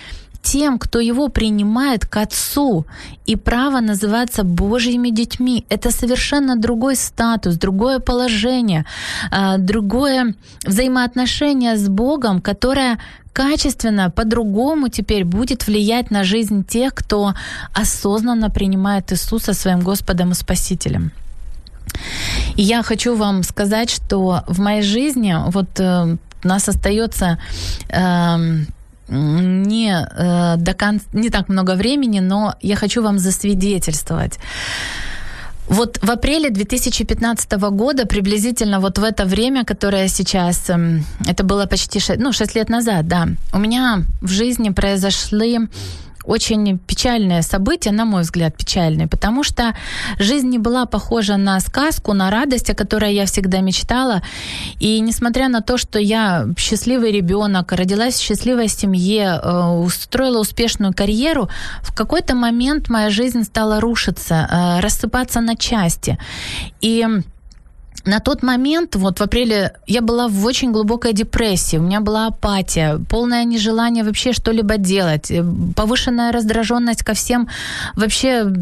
тем, 0.44 0.78
кто 0.78 1.00
его 1.00 1.30
принимает 1.30 2.06
к 2.06 2.18
Отцу, 2.18 2.86
и 3.26 3.36
право 3.36 3.80
называться 3.80 4.44
Божьими 4.44 5.10
детьми. 5.10 5.66
Это 5.70 5.92
совершенно 5.92 6.56
другой 6.56 6.96
статус, 6.96 7.56
другое 7.56 8.00
положение, 8.00 8.86
а, 9.32 9.58
другое 9.58 10.36
взаимоотношение 10.66 11.76
с 11.78 11.88
Богом, 11.88 12.42
которое 12.42 12.98
качественно, 13.34 14.12
по-другому 14.12 14.90
теперь 14.90 15.26
будет 15.26 15.68
влиять 15.68 16.12
на 16.12 16.24
жизнь 16.24 16.64
тех, 16.64 16.94
кто 16.94 17.34
осознанно 17.74 18.50
принимает 18.50 19.12
Иисуса 19.12 19.54
своим 19.54 19.80
Господом 19.80 20.32
и 20.32 20.36
Спасителем. 20.36 21.12
И 22.56 22.62
я 22.62 22.84
хочу 22.84 23.16
вам 23.16 23.44
сказать, 23.44 23.90
что 23.90 24.44
в 24.48 24.60
моей 24.60 24.84
жизни 24.84 25.36
вот 25.48 25.80
э, 25.80 26.18
у 26.44 26.48
нас 26.48 26.70
остается 26.70 27.40
э, 27.90 28.66
не, 29.08 29.92
э, 29.92 30.56
до 30.58 30.74
кон... 30.74 31.02
не 31.14 31.30
так 31.30 31.50
много 31.50 31.76
времени, 31.76 32.20
но 32.20 32.56
я 32.62 32.76
хочу 32.76 33.02
вам 33.02 33.20
засвидетельствовать. 33.20 34.40
Вот 35.68 35.98
в 36.02 36.12
апреле 36.12 36.50
2015 36.50 37.52
года, 37.72 38.06
приблизительно 38.06 38.80
вот 38.80 38.98
в 38.98 39.04
это 39.04 39.26
время, 39.26 39.64
которое 39.64 40.10
сейчас, 40.10 40.70
эм, 40.70 41.06
это 41.26 41.44
было 41.44 41.66
почти 41.66 42.00
6, 42.00 42.20
ну, 42.20 42.34
6 42.34 42.56
лет 42.56 42.70
назад, 42.70 43.08
да, 43.08 43.28
у 43.54 43.60
меня 43.60 44.04
в 44.22 44.30
жизни 44.30 44.70
произошли 44.70 45.60
очень 46.26 46.78
печальное 46.78 47.42
событие, 47.42 47.94
на 47.94 48.06
мой 48.06 48.22
взгляд, 48.22 48.56
печальное, 48.58 49.08
потому 49.08 49.44
что 49.44 49.76
жизнь 50.20 50.50
не 50.50 50.60
была 50.60 50.86
похожа 50.86 51.38
на 51.38 51.60
сказку, 51.60 52.14
на 52.14 52.30
радость, 52.30 52.70
о 52.70 52.76
которой 52.76 53.14
я 53.14 53.26
всегда 53.26 53.62
мечтала. 53.62 54.22
И 54.80 55.00
несмотря 55.00 55.50
на 55.50 55.62
то, 55.62 55.78
что 55.78 56.00
я 56.00 56.48
счастливый 56.58 57.12
ребенок, 57.12 57.72
родилась 57.72 58.16
в 58.16 58.22
счастливой 58.22 58.68
семье, 58.68 59.40
э, 59.42 59.68
устроила 59.84 60.40
успешную 60.40 60.94
карьеру, 60.94 61.50
в 61.82 61.94
какой-то 61.94 62.36
момент 62.36 62.90
моя 62.90 63.10
жизнь 63.10 63.44
стала 63.44 63.80
рушиться, 63.80 64.48
э, 64.50 64.80
рассыпаться 64.82 65.42
на 65.42 65.56
части. 65.56 66.18
И 66.82 67.06
на 68.06 68.20
тот 68.20 68.44
момент, 68.44 68.96
вот 68.96 69.20
в 69.20 69.24
апреле, 69.24 69.74
я 69.88 70.02
была 70.02 70.28
в 70.28 70.46
очень 70.46 70.72
глубокой 70.72 71.14
депрессии, 71.14 71.78
у 71.78 71.82
меня 71.82 72.02
была 72.02 72.28
апатия, 72.28 73.00
полное 73.10 73.46
нежелание 73.46 74.04
вообще 74.04 74.34
что-либо 74.34 74.78
делать, 74.78 75.32
э, 75.32 75.44
повышенная 75.76 76.32
раздраженность 76.32 77.04
ко 77.04 77.14
всем, 77.14 77.48
вообще 77.96 78.54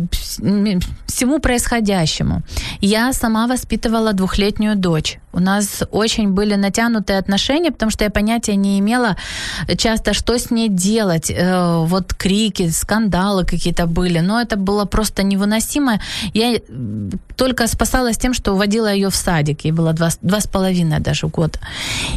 всему 1.07 1.39
происходящему. 1.39 2.41
Я 2.81 3.13
сама 3.13 3.47
воспитывала 3.47 4.13
двухлетнюю 4.13 4.75
дочь. 4.75 5.19
У 5.33 5.39
нас 5.39 5.83
очень 5.91 6.29
были 6.29 6.55
натянутые 6.55 7.19
отношения, 7.19 7.71
потому 7.71 7.91
что 7.91 8.03
я 8.03 8.09
понятия 8.09 8.55
не 8.55 8.79
имела 8.79 9.15
часто, 9.77 10.13
что 10.13 10.37
с 10.37 10.51
ней 10.51 10.69
делать. 10.69 11.31
Э, 11.31 11.85
вот 11.85 12.13
крики, 12.13 12.69
скандалы 12.69 13.45
какие-то 13.45 13.85
были, 13.85 14.19
но 14.19 14.41
это 14.41 14.57
было 14.57 14.85
просто 14.85 15.23
невыносимо. 15.23 15.99
Я 16.33 16.59
только 17.35 17.67
спасалась 17.67 18.17
тем, 18.17 18.33
что 18.33 18.53
уводила 18.53 18.93
ее 18.93 19.09
в 19.09 19.15
садик. 19.15 19.65
Ей 19.65 19.71
было 19.71 19.93
два, 19.93 20.09
два 20.21 20.39
с 20.39 20.47
половиной 20.47 20.99
даже 20.99 21.27
года. 21.27 21.59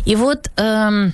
И 0.07 0.17
вот 0.17 0.51
эм, 0.57 1.13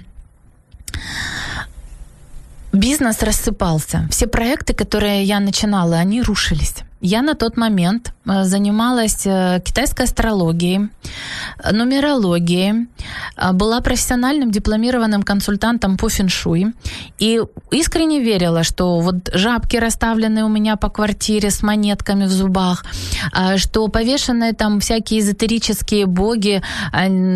бизнес 2.73 3.23
рассыпался. 3.23 4.09
Все 4.11 4.27
проекты, 4.27 4.75
которые 4.75 5.25
я 5.25 5.41
начинала, 5.41 5.97
они 5.97 6.23
рушились. 6.23 6.77
Я 7.03 7.23
на 7.23 7.35
тот 7.35 7.57
момент 7.57 8.13
э, 8.27 8.45
занималась 8.45 9.27
э, 9.27 9.61
китайской 9.65 10.03
астрологией, 10.03 10.91
нумерологией, 11.73 12.89
э, 13.37 13.53
была 13.53 13.81
профессиональным 13.81 14.51
дипломированным 14.51 15.23
консультантом 15.23 15.97
по 15.97 16.11
фэншуй 16.11 16.75
и 17.19 17.41
искренне 17.71 18.21
верила, 18.21 18.65
что 18.65 19.01
вот 19.01 19.31
жабки 19.33 19.79
расставленные 19.79 20.45
у 20.45 20.49
меня 20.49 20.77
по 20.77 20.91
квартире 20.91 21.51
с 21.51 21.63
монетками 21.63 22.27
в 22.27 22.31
зубах, 22.31 22.85
что 23.57 23.89
повешенные 23.89 24.53
там 24.53 24.81
всякие 24.81 25.21
эзотерические 25.21 26.05
боги 26.05 26.63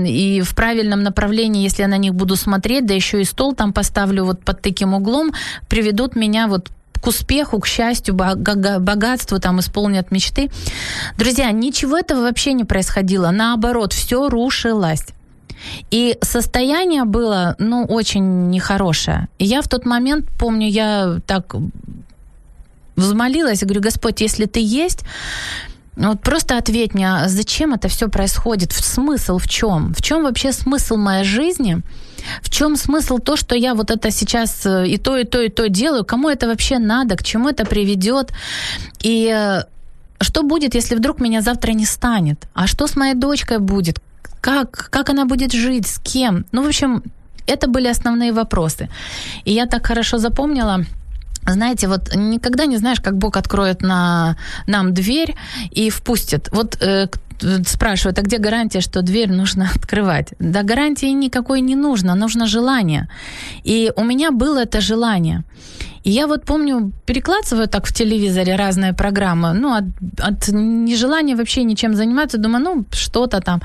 и 0.06 0.42
в 0.44 0.54
правильном 0.54 1.02
направлении, 1.02 1.62
если 1.62 1.82
я 1.82 1.88
на 1.88 1.96
них 1.96 2.14
буду 2.14 2.36
смотреть, 2.36 2.86
да 2.86 2.94
еще 2.94 3.22
и 3.22 3.24
стол 3.24 3.54
там 3.54 3.72
поставлю 3.72 4.24
вот 4.24 4.44
под 4.44 4.60
таким 4.60 4.94
углом, 4.94 5.32
приведут 5.68 6.16
меня 6.16 6.48
вот 6.48 6.70
к 7.04 7.06
успеху, 7.06 7.60
к 7.60 7.66
счастью, 7.66 8.14
богатству, 8.14 9.38
там 9.38 9.60
исполнят 9.60 10.10
мечты. 10.10 10.50
Друзья, 11.18 11.50
ничего 11.50 11.98
этого 11.98 12.22
вообще 12.22 12.54
не 12.54 12.64
происходило. 12.64 13.30
Наоборот, 13.30 13.92
все 13.92 14.30
рушилось. 14.30 15.04
И 15.90 16.16
состояние 16.22 17.04
было, 17.04 17.56
ну, 17.58 17.84
очень 17.84 18.48
нехорошее. 18.48 19.28
И 19.38 19.44
я 19.44 19.60
в 19.60 19.68
тот 19.68 19.84
момент, 19.84 20.26
помню, 20.38 20.66
я 20.66 21.20
так 21.26 21.54
взмолилась, 22.96 23.62
говорю, 23.62 23.82
Господь, 23.82 24.22
если 24.22 24.46
ты 24.46 24.60
есть, 24.60 25.04
ну, 25.96 26.08
вот 26.08 26.22
просто 26.22 26.56
ответь 26.56 26.94
мне, 26.94 27.06
а 27.06 27.28
зачем 27.28 27.74
это 27.74 27.88
все 27.88 28.08
происходит? 28.08 28.72
Смысл 28.72 29.36
в 29.38 29.46
чем? 29.46 29.92
В 29.92 30.00
чем 30.00 30.22
вообще 30.22 30.52
смысл 30.52 30.96
моей 30.96 31.24
жизни? 31.24 31.82
В 32.42 32.50
чем 32.50 32.76
смысл 32.76 33.18
то, 33.18 33.36
что 33.36 33.54
я 33.54 33.74
вот 33.74 33.90
это 33.90 34.10
сейчас 34.10 34.66
э, 34.66 34.88
и 34.88 34.98
то, 34.98 35.16
и 35.16 35.24
то, 35.24 35.40
и 35.40 35.48
то 35.48 35.68
делаю? 35.68 36.04
Кому 36.04 36.28
это 36.28 36.46
вообще 36.46 36.78
надо? 36.78 37.16
К 37.16 37.22
чему 37.22 37.48
это 37.48 37.64
приведет? 37.64 38.32
И 39.02 39.30
э, 39.34 39.64
что 40.20 40.42
будет, 40.42 40.74
если 40.74 40.96
вдруг 40.96 41.20
меня 41.20 41.40
завтра 41.42 41.72
не 41.72 41.86
станет? 41.86 42.38
А 42.54 42.66
что 42.66 42.86
с 42.86 42.96
моей 42.96 43.14
дочкой 43.14 43.58
будет? 43.58 43.98
Как, 44.40 44.88
как 44.90 45.10
она 45.10 45.24
будет 45.24 45.52
жить? 45.52 45.86
С 45.86 45.98
кем? 45.98 46.44
Ну, 46.52 46.62
в 46.62 46.66
общем, 46.66 47.02
это 47.46 47.68
были 47.68 47.88
основные 47.88 48.32
вопросы. 48.32 48.88
И 49.44 49.52
я 49.52 49.66
так 49.66 49.86
хорошо 49.86 50.18
запомнила, 50.18 50.84
знаете, 51.46 51.88
вот 51.88 52.14
никогда 52.14 52.66
не 52.66 52.78
знаешь, 52.78 53.00
как 53.00 53.18
Бог 53.18 53.36
откроет 53.36 53.82
на 53.82 54.36
нам 54.66 54.94
дверь 54.94 55.34
и 55.70 55.90
впустит. 55.90 56.48
Вот 56.52 56.78
э, 56.80 57.08
спрашивают, 57.66 58.18
а 58.18 58.22
где 58.22 58.38
гарантия, 58.38 58.80
что 58.80 59.02
дверь 59.02 59.32
нужно 59.32 59.70
открывать? 59.74 60.34
Да 60.38 60.62
гарантии 60.62 61.12
никакой 61.12 61.60
не 61.60 61.76
нужно, 61.76 62.14
нужно 62.14 62.46
желание. 62.46 63.08
И 63.64 63.92
у 63.96 64.04
меня 64.04 64.30
было 64.30 64.62
это 64.62 64.80
желание. 64.80 65.42
И 66.04 66.10
я 66.10 66.26
вот 66.26 66.44
помню, 66.44 66.92
перекладываю 67.06 67.66
так 67.66 67.86
в 67.86 67.92
телевизоре 67.92 68.56
разные 68.56 68.92
программы, 68.92 69.54
ну, 69.54 69.72
от, 69.72 69.84
от 70.18 70.48
нежелания 70.48 71.36
вообще 71.36 71.64
ничем 71.64 71.94
заниматься, 71.94 72.38
думаю, 72.38 72.64
ну, 72.64 72.84
что-то 72.92 73.40
там. 73.40 73.60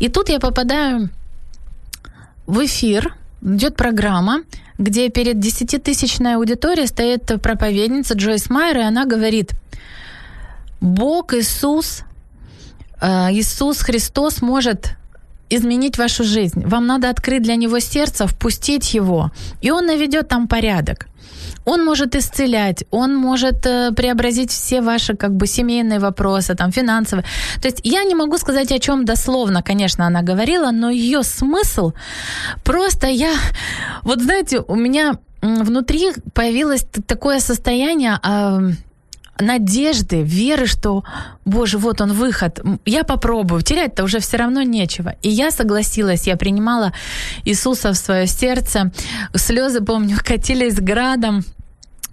И 0.00 0.08
тут 0.08 0.28
я 0.28 0.38
попадаю 0.38 1.08
в 2.46 2.64
эфир, 2.64 3.14
идет 3.42 3.76
программа, 3.76 4.42
где 4.78 5.08
перед 5.08 5.40
десятитысячной 5.40 6.34
аудиторией 6.34 6.86
стоит 6.86 7.42
проповедница 7.42 8.14
Джойс 8.14 8.50
Майер, 8.50 8.78
и 8.78 8.82
она 8.82 9.06
говорит, 9.06 9.52
Бог 10.80 11.34
Иисус 11.34 12.04
Иисус 13.00 13.78
Христос 13.80 14.42
может 14.42 14.96
изменить 15.50 15.98
вашу 15.98 16.24
жизнь. 16.24 16.66
Вам 16.66 16.86
надо 16.86 17.10
открыть 17.10 17.42
для 17.42 17.56
него 17.56 17.80
сердце, 17.80 18.26
впустить 18.26 18.94
его, 18.94 19.30
и 19.62 19.70
он 19.70 19.86
наведет 19.86 20.28
там 20.28 20.48
порядок. 20.48 21.06
Он 21.64 21.84
может 21.84 22.16
исцелять, 22.16 22.84
он 22.90 23.14
может 23.14 23.66
э, 23.66 23.92
преобразить 23.92 24.50
все 24.50 24.80
ваши 24.80 25.14
как 25.14 25.34
бы 25.34 25.46
семейные 25.46 25.98
вопросы, 25.98 26.54
там 26.54 26.72
финансовые. 26.72 27.24
То 27.60 27.68
есть 27.68 27.80
я 27.84 28.04
не 28.04 28.14
могу 28.14 28.38
сказать, 28.38 28.72
о 28.72 28.78
чем 28.78 29.04
дословно, 29.04 29.62
конечно, 29.62 30.06
она 30.06 30.22
говорила, 30.22 30.70
но 30.70 30.90
ее 30.90 31.22
смысл 31.22 31.92
просто 32.64 33.06
я, 33.06 33.34
вот 34.02 34.22
знаете, 34.22 34.60
у 34.66 34.76
меня 34.76 35.18
внутри 35.42 36.12
появилось 36.32 36.86
такое 37.06 37.40
состояние, 37.40 38.18
надежды, 39.40 40.22
веры, 40.22 40.66
что, 40.66 41.04
боже, 41.44 41.78
вот 41.78 42.00
он 42.00 42.12
выход, 42.12 42.60
я 42.84 43.04
попробую, 43.04 43.62
терять-то 43.62 44.04
уже 44.04 44.18
все 44.18 44.36
равно 44.36 44.62
нечего. 44.62 45.14
И 45.22 45.28
я 45.28 45.50
согласилась, 45.50 46.26
я 46.26 46.36
принимала 46.36 46.92
Иисуса 47.44 47.92
в 47.92 47.96
свое 47.96 48.26
сердце, 48.26 48.90
слезы, 49.34 49.80
помню, 49.80 50.16
катились 50.24 50.80
градом, 50.80 51.44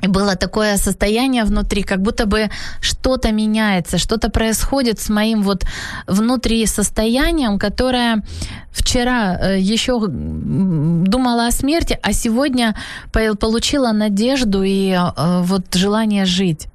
и 0.02 0.08
было 0.08 0.36
такое 0.36 0.78
состояние 0.78 1.46
внутри, 1.46 1.84
как 1.84 2.02
будто 2.02 2.26
бы 2.26 2.50
что-то 2.82 3.32
меняется, 3.32 3.98
что-то 3.98 4.30
происходит 4.30 5.00
с 5.00 5.10
моим 5.10 5.42
вот 5.42 5.66
внутри 6.08 6.66
состоянием, 6.68 7.58
которое 7.58 8.24
вчера 8.72 9.38
э, 9.40 9.60
еще 9.60 10.00
думала 10.08 11.48
о 11.48 11.52
смерти, 11.52 11.98
а 12.04 12.14
сегодня 12.14 12.76
получила 13.40 13.94
надежду 13.94 14.64
и 14.64 14.92
э, 14.92 15.42
вот 15.44 15.74
желание 15.74 16.26
жить. 16.26 16.68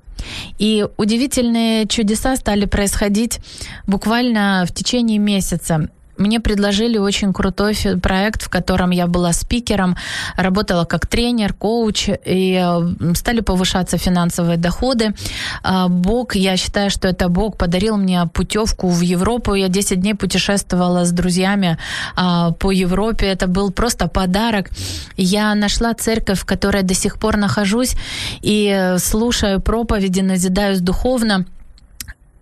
И 0.58 0.86
удивительные 0.96 1.86
чудеса 1.86 2.36
стали 2.36 2.64
происходить 2.64 3.40
буквально 3.86 4.64
в 4.68 4.74
течение 4.74 5.18
месяца 5.18 5.88
мне 6.16 6.40
предложили 6.40 6.98
очень 6.98 7.32
крутой 7.32 7.76
проект, 8.02 8.42
в 8.42 8.48
котором 8.48 8.90
я 8.90 9.06
была 9.06 9.32
спикером, 9.32 9.96
работала 10.36 10.84
как 10.84 11.06
тренер, 11.06 11.52
коуч, 11.54 12.08
и 12.08 12.60
э, 12.62 13.14
стали 13.14 13.40
повышаться 13.40 13.98
финансовые 13.98 14.56
доходы. 14.56 15.14
А, 15.62 15.88
Бог, 15.88 16.36
я 16.36 16.56
считаю, 16.56 16.90
что 16.90 17.08
это 17.08 17.28
Бог 17.28 17.56
подарил 17.56 17.96
мне 17.96 18.26
путевку 18.32 18.88
в 18.88 19.00
Европу. 19.00 19.54
Я 19.54 19.68
10 19.68 20.00
дней 20.00 20.14
путешествовала 20.14 21.04
с 21.04 21.12
друзьями 21.12 21.78
а, 22.16 22.52
по 22.52 22.70
Европе. 22.70 23.26
Это 23.26 23.46
был 23.46 23.70
просто 23.70 24.08
подарок. 24.08 24.70
Я 25.16 25.54
нашла 25.54 25.94
церковь, 25.94 26.40
в 26.40 26.44
которой 26.44 26.82
до 26.82 26.94
сих 26.94 27.18
пор 27.18 27.36
нахожусь, 27.36 27.94
и 28.42 28.96
слушаю 28.98 29.60
проповеди, 29.60 30.20
назидаюсь 30.20 30.80
духовно 30.80 31.46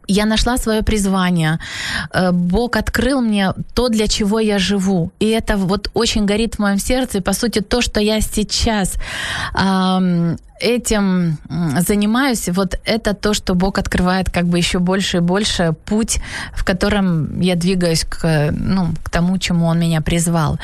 я 0.09 0.27
нашла 0.27 0.57
свое 0.57 0.83
призвание. 0.83 1.59
Э, 2.13 2.33
Бог 2.33 2.77
открыл 2.77 3.21
мне 3.21 3.53
то, 3.75 3.89
для 3.89 4.09
чего 4.09 4.41
я 4.41 4.59
живу. 4.59 5.11
И 5.21 5.27
это 5.27 5.57
вот 5.57 5.91
очень 5.95 6.27
горит 6.27 6.57
в 6.57 6.59
моем 6.59 6.79
сердце. 6.79 7.19
И, 7.19 7.21
по 7.21 7.33
сути, 7.33 7.61
то, 7.61 7.83
что 7.83 8.01
я 8.01 8.21
сейчас 8.21 8.95
этим 10.61 11.39
занимаюсь, 11.79 12.49
вот 12.49 12.79
это 12.85 13.15
то, 13.15 13.35
что 13.35 13.55
Бог 13.55 13.79
открывает 13.79 14.31
как 14.31 14.47
бы 14.47 14.59
еще 14.59 14.79
больше 14.79 15.19
и 15.19 15.21
больше 15.21 15.75
путь, 15.85 16.19
в 16.53 16.65
котором 16.65 17.41
я 17.41 17.55
двигаюсь 17.55 18.05
к, 18.05 18.51
ну, 18.53 18.89
к 19.03 19.11
тому, 19.11 19.39
чему 19.39 19.67
Он 19.67 19.79
меня 19.79 20.01
призвал. 20.01 20.59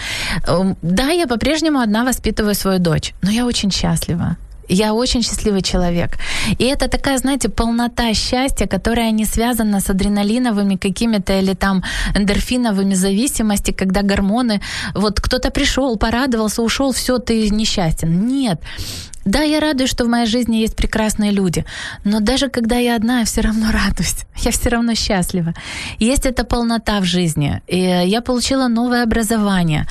Эм, 0.46 0.76
да, 0.82 1.10
я 1.10 1.26
по-прежнему 1.26 1.80
одна 1.80 2.04
воспитываю 2.04 2.54
свою 2.54 2.78
дочь, 2.78 3.14
но 3.22 3.30
я 3.30 3.46
очень 3.46 3.70
счастлива. 3.70 4.36
Я 4.68 4.94
очень 4.94 5.22
счастливый 5.22 5.62
человек. 5.62 6.18
И 6.58 6.64
это 6.64 6.88
такая, 6.88 7.18
знаете, 7.18 7.48
полнота 7.48 8.14
счастья, 8.14 8.66
которая 8.66 9.10
не 9.10 9.24
связана 9.24 9.80
с 9.80 9.90
адреналиновыми 9.90 10.76
какими-то 10.76 11.38
или 11.38 11.54
там 11.54 11.82
эндорфиновыми 12.14 12.94
зависимости, 12.94 13.72
когда 13.72 14.02
гормоны, 14.02 14.60
вот 14.94 15.20
кто-то 15.20 15.50
пришел, 15.50 15.96
порадовался, 15.96 16.62
ушел, 16.62 16.92
все, 16.92 17.18
ты 17.18 17.50
несчастен. 17.50 18.26
Нет. 18.26 18.60
Да, 19.24 19.40
я 19.40 19.60
радуюсь, 19.60 19.90
что 19.90 20.04
в 20.04 20.08
моей 20.08 20.26
жизни 20.26 20.56
есть 20.56 20.76
прекрасные 20.76 21.30
люди, 21.30 21.64
но 22.04 22.20
даже 22.20 22.48
когда 22.48 22.76
я 22.76 22.96
одна, 22.96 23.20
я 23.20 23.24
все 23.24 23.40
равно 23.40 23.66
радуюсь, 23.72 24.26
я 24.36 24.50
все 24.50 24.68
равно 24.68 24.94
счастлива. 24.94 25.54
Есть 25.98 26.26
эта 26.26 26.44
полнота 26.44 27.00
в 27.00 27.04
жизни. 27.04 27.62
И 27.66 27.78
я 27.78 28.20
получила 28.20 28.68
новое 28.68 29.02
образование. 29.02 29.86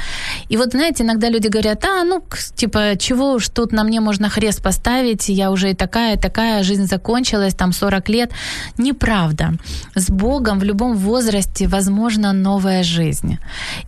И 0.50 0.58
вот, 0.58 0.72
знаете, 0.72 1.04
иногда 1.04 1.30
люди 1.30 1.48
говорят, 1.48 1.84
а, 1.86 2.04
ну, 2.04 2.24
типа, 2.56 2.96
чего 3.00 3.34
уж 3.34 3.50
тут 3.50 3.72
на 3.72 3.84
мне 3.84 4.02
можно 4.02 4.30
хрест 4.30 4.62
поставить, 4.62 5.30
я 5.30 5.50
уже 5.50 5.72
и 5.72 5.74
такая, 5.74 6.16
и 6.16 6.20
такая, 6.20 6.64
жизнь 6.64 6.86
закончилась, 6.86 7.56
там 7.56 7.74
40 7.74 8.10
лет. 8.10 8.32
Неправда. 8.78 9.54
С 9.96 10.10
Богом 10.10 10.60
в 10.60 10.64
любом 10.64 10.96
возрасте 10.96 11.68
возможна 11.68 12.34
новая 12.34 12.84
жизнь. 12.84 13.40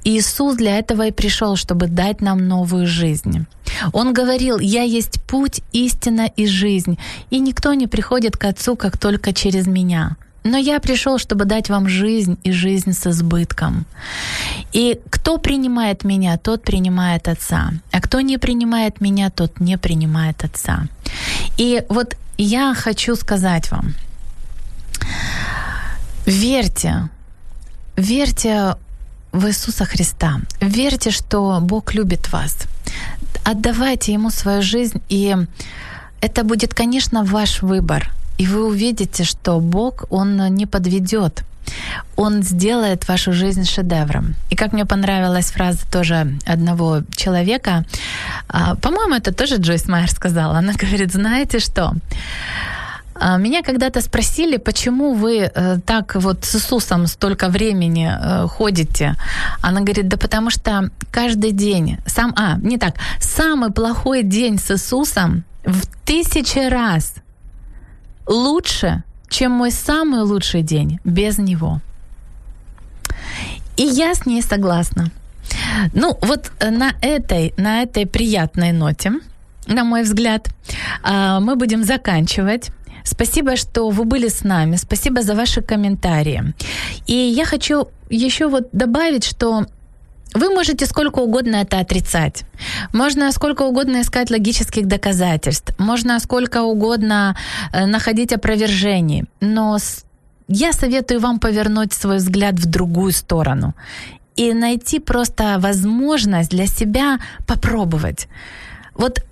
И 0.03 0.15
Иисус 0.17 0.55
для 0.55 0.79
этого 0.79 1.07
и 1.07 1.11
пришел, 1.11 1.55
чтобы 1.55 1.87
дать 1.87 2.21
нам 2.21 2.47
новую 2.47 2.87
жизнь. 2.87 3.45
Он 3.93 4.13
говорил, 4.13 4.59
я 4.59 4.83
есть 4.83 5.21
путь, 5.23 5.61
истина 5.71 6.29
и 6.37 6.45
жизнь, 6.45 6.97
и 7.29 7.39
никто 7.39 7.73
не 7.73 7.87
приходит 7.87 8.37
к 8.37 8.45
Отцу, 8.45 8.75
как 8.75 8.97
только 8.97 9.33
через 9.33 9.67
меня. 9.67 10.15
Но 10.43 10.57
я 10.57 10.79
пришел, 10.79 11.17
чтобы 11.17 11.45
дать 11.45 11.69
вам 11.69 11.89
жизнь 11.89 12.37
и 12.43 12.51
жизнь 12.51 12.93
с 12.93 13.07
избытком. 13.07 13.85
И 14.73 14.99
кто 15.09 15.39
принимает 15.39 16.03
меня, 16.03 16.37
тот 16.37 16.61
принимает 16.61 17.27
Отца. 17.27 17.71
А 17.91 17.99
кто 17.99 18.21
не 18.21 18.37
принимает 18.37 19.01
меня, 19.01 19.31
тот 19.31 19.59
не 19.59 19.77
принимает 19.77 20.43
Отца. 20.43 20.87
И 21.57 21.83
вот 21.89 22.15
я 22.37 22.75
хочу 22.75 23.15
сказать 23.15 23.71
вам, 23.71 23.95
верьте, 26.27 27.09
верьте 27.95 28.75
в 29.31 29.47
Иисуса 29.47 29.85
Христа, 29.85 30.41
верьте, 30.61 31.09
что 31.09 31.59
Бог 31.59 31.95
любит 31.95 32.31
вас, 32.31 32.57
отдавайте 33.45 34.13
Ему 34.13 34.29
свою 34.29 34.61
жизнь, 34.61 35.01
и 35.09 35.35
это 36.21 36.43
будет, 36.43 36.73
конечно, 36.73 37.23
ваш 37.23 37.61
выбор. 37.61 38.11
И 38.37 38.47
вы 38.47 38.65
увидите, 38.65 39.23
что 39.23 39.59
Бог, 39.59 40.05
Он 40.09 40.55
не 40.55 40.65
подведет. 40.65 41.43
Он 42.15 42.43
сделает 42.43 43.07
вашу 43.07 43.33
жизнь 43.33 43.65
шедевром. 43.65 44.35
И 44.49 44.55
как 44.55 44.73
мне 44.73 44.85
понравилась 44.85 45.51
фраза 45.51 45.79
тоже 45.91 46.37
одного 46.45 47.01
человека, 47.15 47.85
а, 48.47 48.75
по-моему, 48.75 49.15
это 49.15 49.33
тоже 49.33 49.55
Джойс 49.57 49.87
Майер 49.87 50.09
сказала. 50.11 50.57
Она 50.57 50.73
говорит, 50.73 51.11
знаете 51.11 51.59
что? 51.59 51.93
А, 53.17 53.37
меня 53.37 53.63
когда-то 53.63 54.01
спросили, 54.01 54.57
почему 54.57 55.13
вы 55.13 55.49
э, 55.53 55.77
так 55.85 56.15
вот 56.15 56.43
с 56.43 56.55
Иисусом 56.55 57.07
столько 57.07 57.47
времени 57.47 58.11
э, 58.11 58.47
ходите. 58.47 59.15
Она 59.61 59.81
говорит, 59.81 60.09
да 60.09 60.17
потому 60.17 60.49
что 60.49 60.89
каждый 61.11 61.51
день, 61.51 61.97
сам, 62.05 62.33
а, 62.37 62.57
не 62.57 62.77
так, 62.77 62.95
самый 63.19 63.71
плохой 63.71 64.23
день 64.23 64.59
с 64.59 64.69
Иисусом 64.71 65.45
в 65.63 65.85
тысячи 66.05 66.59
раз 66.59 67.15
лучше, 68.27 69.03
чем 69.29 69.51
мой 69.51 69.71
самый 69.71 70.21
лучший 70.21 70.61
день 70.61 70.99
без 71.05 71.37
Него. 71.37 71.79
И 73.77 73.83
я 73.83 74.13
с 74.13 74.25
ней 74.25 74.41
согласна. 74.41 75.09
Ну, 75.93 76.17
вот 76.21 76.51
на 76.59 76.93
этой, 77.01 77.53
на 77.57 77.81
этой 77.81 78.05
приятной 78.05 78.73
ноте, 78.73 79.13
на 79.67 79.83
мой 79.83 80.03
взгляд, 80.03 80.49
а, 81.01 81.39
мы 81.39 81.55
будем 81.55 81.83
заканчивать. 81.83 82.71
Спасибо, 83.05 83.55
что 83.55 83.89
вы 83.89 84.03
были 84.03 84.27
с 84.27 84.43
нами. 84.43 84.77
Спасибо 84.77 85.21
за 85.21 85.35
ваши 85.35 85.61
комментарии. 85.61 86.53
И 87.07 87.13
я 87.13 87.45
хочу 87.45 87.87
еще 88.09 88.47
вот 88.47 88.69
добавить, 88.73 89.23
что 89.23 89.65
вы 90.33 90.49
можете 90.49 90.85
сколько 90.85 91.19
угодно 91.19 91.57
это 91.57 91.79
отрицать. 91.79 92.43
Можно 92.93 93.31
сколько 93.31 93.63
угодно 93.63 94.01
искать 94.01 94.31
логических 94.31 94.87
доказательств. 94.87 95.73
Можно 95.79 96.19
сколько 96.19 96.63
угодно 96.63 97.35
э, 97.73 97.85
находить 97.85 98.33
опровержений. 98.33 99.23
Но 99.39 99.77
я 100.47 100.73
советую 100.73 101.19
вам 101.19 101.39
повернуть 101.39 101.93
свой 101.93 102.17
взгляд 102.17 102.55
в 102.55 102.65
другую 102.65 103.11
сторону 103.11 103.73
и 104.35 104.53
найти 104.53 104.99
просто 104.99 105.55
возможность 105.59 106.49
для 106.49 106.67
себя 106.67 107.19
попробовать. 107.47 108.27
Вот 108.93 109.23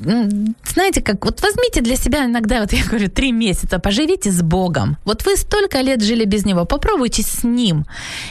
знаете, 0.00 1.00
как 1.00 1.24
вот 1.24 1.42
возьмите 1.42 1.80
для 1.80 1.96
себя 1.96 2.24
иногда, 2.26 2.60
вот 2.60 2.72
я 2.72 2.84
говорю, 2.84 3.08
три 3.08 3.32
месяца, 3.32 3.78
поживите 3.78 4.30
с 4.30 4.42
Богом. 4.42 4.96
Вот 5.04 5.24
вы 5.24 5.36
столько 5.36 5.80
лет 5.80 6.02
жили 6.02 6.24
без 6.24 6.44
Него, 6.44 6.64
попробуйте 6.64 7.22
с 7.22 7.44
Ним. 7.44 7.86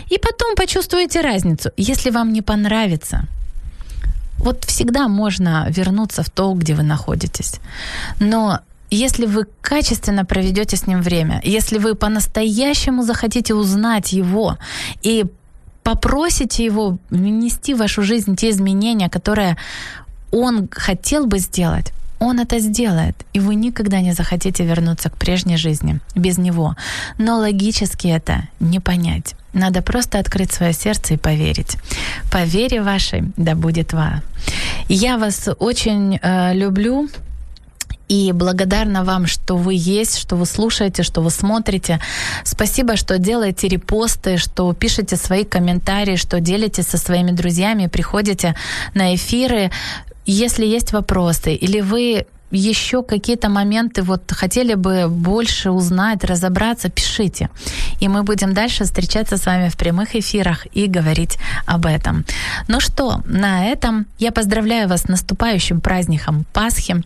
И 0.10 0.18
потом 0.18 0.56
почувствуете 0.56 1.22
разницу. 1.22 1.72
Если 1.78 2.12
вам 2.12 2.34
не 2.34 2.42
понравится, 2.42 3.28
вот 4.38 4.64
всегда 4.66 5.08
можно 5.08 5.68
вернуться 5.70 6.24
в 6.24 6.30
то, 6.30 6.54
где 6.54 6.76
вы 6.76 6.84
находитесь. 6.84 7.60
Но 8.20 8.60
если 8.92 9.26
вы 9.26 9.46
качественно 9.62 10.26
проведете 10.26 10.78
с 10.78 10.88
ним 10.88 11.02
время, 11.02 11.42
если 11.44 11.80
вы 11.80 11.96
по-настоящему 11.96 13.04
захотите 13.04 13.54
узнать 13.54 14.14
его 14.14 14.58
и 15.02 15.26
попросите 15.84 16.66
его 16.66 16.98
внести 17.10 17.74
в 17.74 17.80
вашу 17.80 18.04
жизнь 18.04 18.36
те 18.36 18.50
изменения, 18.50 19.10
которые 19.10 19.58
он 20.36 20.68
хотел 20.72 21.26
бы 21.26 21.40
сделать, 21.40 21.94
он 22.20 22.40
это 22.40 22.60
сделает, 22.60 23.16
и 23.34 23.40
вы 23.40 23.56
никогда 23.56 24.02
не 24.02 24.14
захотите 24.14 24.66
вернуться 24.66 25.10
к 25.10 25.18
прежней 25.18 25.58
жизни 25.58 26.00
без 26.16 26.38
него. 26.38 26.76
Но 27.18 27.38
логически 27.38 28.08
это 28.08 28.48
не 28.60 28.80
понять. 28.80 29.36
Надо 29.54 29.82
просто 29.82 30.20
открыть 30.20 30.52
свое 30.52 30.74
сердце 30.74 31.14
и 31.14 31.18
поверить. 31.18 31.78
По 32.32 32.44
вере 32.44 32.82
вашей 32.82 33.24
да 33.38 33.56
будет 33.56 33.94
ва. 33.94 34.22
Я 34.90 35.18
вас 35.18 35.50
очень 35.60 36.20
э, 36.22 36.54
люблю. 36.54 37.10
И 38.08 38.32
благодарна 38.34 39.04
вам, 39.04 39.26
что 39.26 39.58
вы 39.58 39.74
есть, 39.76 40.20
что 40.20 40.36
вы 40.36 40.46
слушаете, 40.46 41.02
что 41.02 41.22
вы 41.22 41.32
смотрите. 41.32 42.00
Спасибо, 42.44 42.98
что 42.98 43.18
делаете 43.18 43.68
репосты, 43.68 44.38
что 44.38 44.72
пишете 44.74 45.16
свои 45.16 45.44
комментарии, 45.44 46.16
что 46.16 46.40
делитесь 46.40 46.86
со 46.86 47.00
своими 47.00 47.32
друзьями, 47.32 47.88
приходите 47.88 48.56
на 48.94 49.16
эфиры. 49.16 49.72
Если 50.26 50.66
есть 50.66 50.94
вопросы 50.94 51.54
или 51.54 51.82
вы 51.82 52.26
еще 52.52 53.04
какие-то 53.04 53.50
моменты 53.50 54.02
вот 54.02 54.32
хотели 54.32 54.76
бы 54.76 55.08
больше 55.10 55.72
узнать, 55.72 56.24
разобраться, 56.24 56.90
пишите. 56.90 57.50
И 58.00 58.08
мы 58.08 58.24
будем 58.24 58.54
дальше 58.54 58.84
встречаться 58.84 59.38
с 59.38 59.46
вами 59.46 59.70
в 59.70 59.78
прямых 59.78 60.16
эфирах 60.16 60.68
и 60.74 60.88
говорить 60.88 61.38
об 61.66 61.86
этом. 61.86 62.26
Ну 62.68 62.80
что, 62.80 63.22
на 63.26 63.66
этом 63.66 64.06
я 64.20 64.32
поздравляю 64.32 64.88
вас 64.88 65.02
с 65.02 65.08
наступающим 65.08 65.82
праздником 65.82 66.46
Пасхи. 66.54 67.04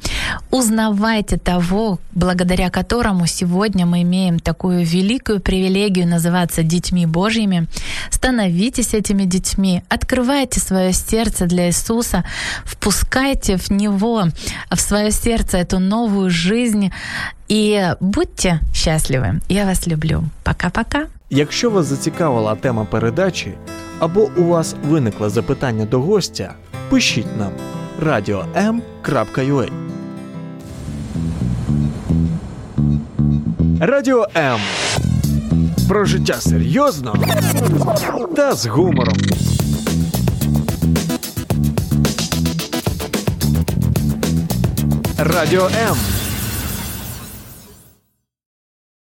Узнавайте 0.52 1.38
того, 1.38 2.00
благодаря 2.14 2.70
которому 2.70 3.28
сегодня 3.28 3.86
мы 3.86 4.02
имеем 4.04 4.40
такую 4.40 4.86
великую 4.86 5.40
привилегию 5.40 6.08
называться 6.08 6.64
детьми 6.64 7.06
Божьими. 7.06 7.68
Становитесь 8.10 8.94
этими 8.94 9.24
детьми, 9.24 9.84
открывайте 9.90 10.60
свое 10.60 10.94
сердце 10.94 11.46
для 11.46 11.68
Иисуса, 11.68 12.24
впускайте 12.66 13.58
в 13.58 13.70
Него, 13.70 14.26
в 14.70 14.80
свое 14.80 15.12
сердце 15.12 15.58
эту 15.58 15.80
новую 15.80 16.30
жизнь 16.30 16.92
и 17.50 17.96
будьте 18.00 18.60
счастливы. 18.74 19.42
Я 19.50 19.66
вас 19.66 19.88
люблю. 19.88 20.24
Пока-пока. 20.44 21.08
Якщо 21.30 21.70
вас 21.70 21.86
зацікавила 21.86 22.56
тема 22.56 22.86
передачі 22.86 23.54
або 24.00 24.30
у 24.38 24.44
вас 24.44 24.76
виникло 24.88 25.30
запитання 25.30 25.86
до 25.86 26.00
гостя, 26.00 26.54
пишіть 26.90 27.38
нам 27.38 27.52
radio.m.ua 28.06 29.70
Радіо 33.80 34.28
М. 34.38 34.60
Про 35.88 36.06
життя 36.06 36.34
серйозно 36.34 37.16
та 38.36 38.54
з 38.54 38.66
гумором. 38.66 39.18
Радіо 45.18 45.66
М. 45.90 45.98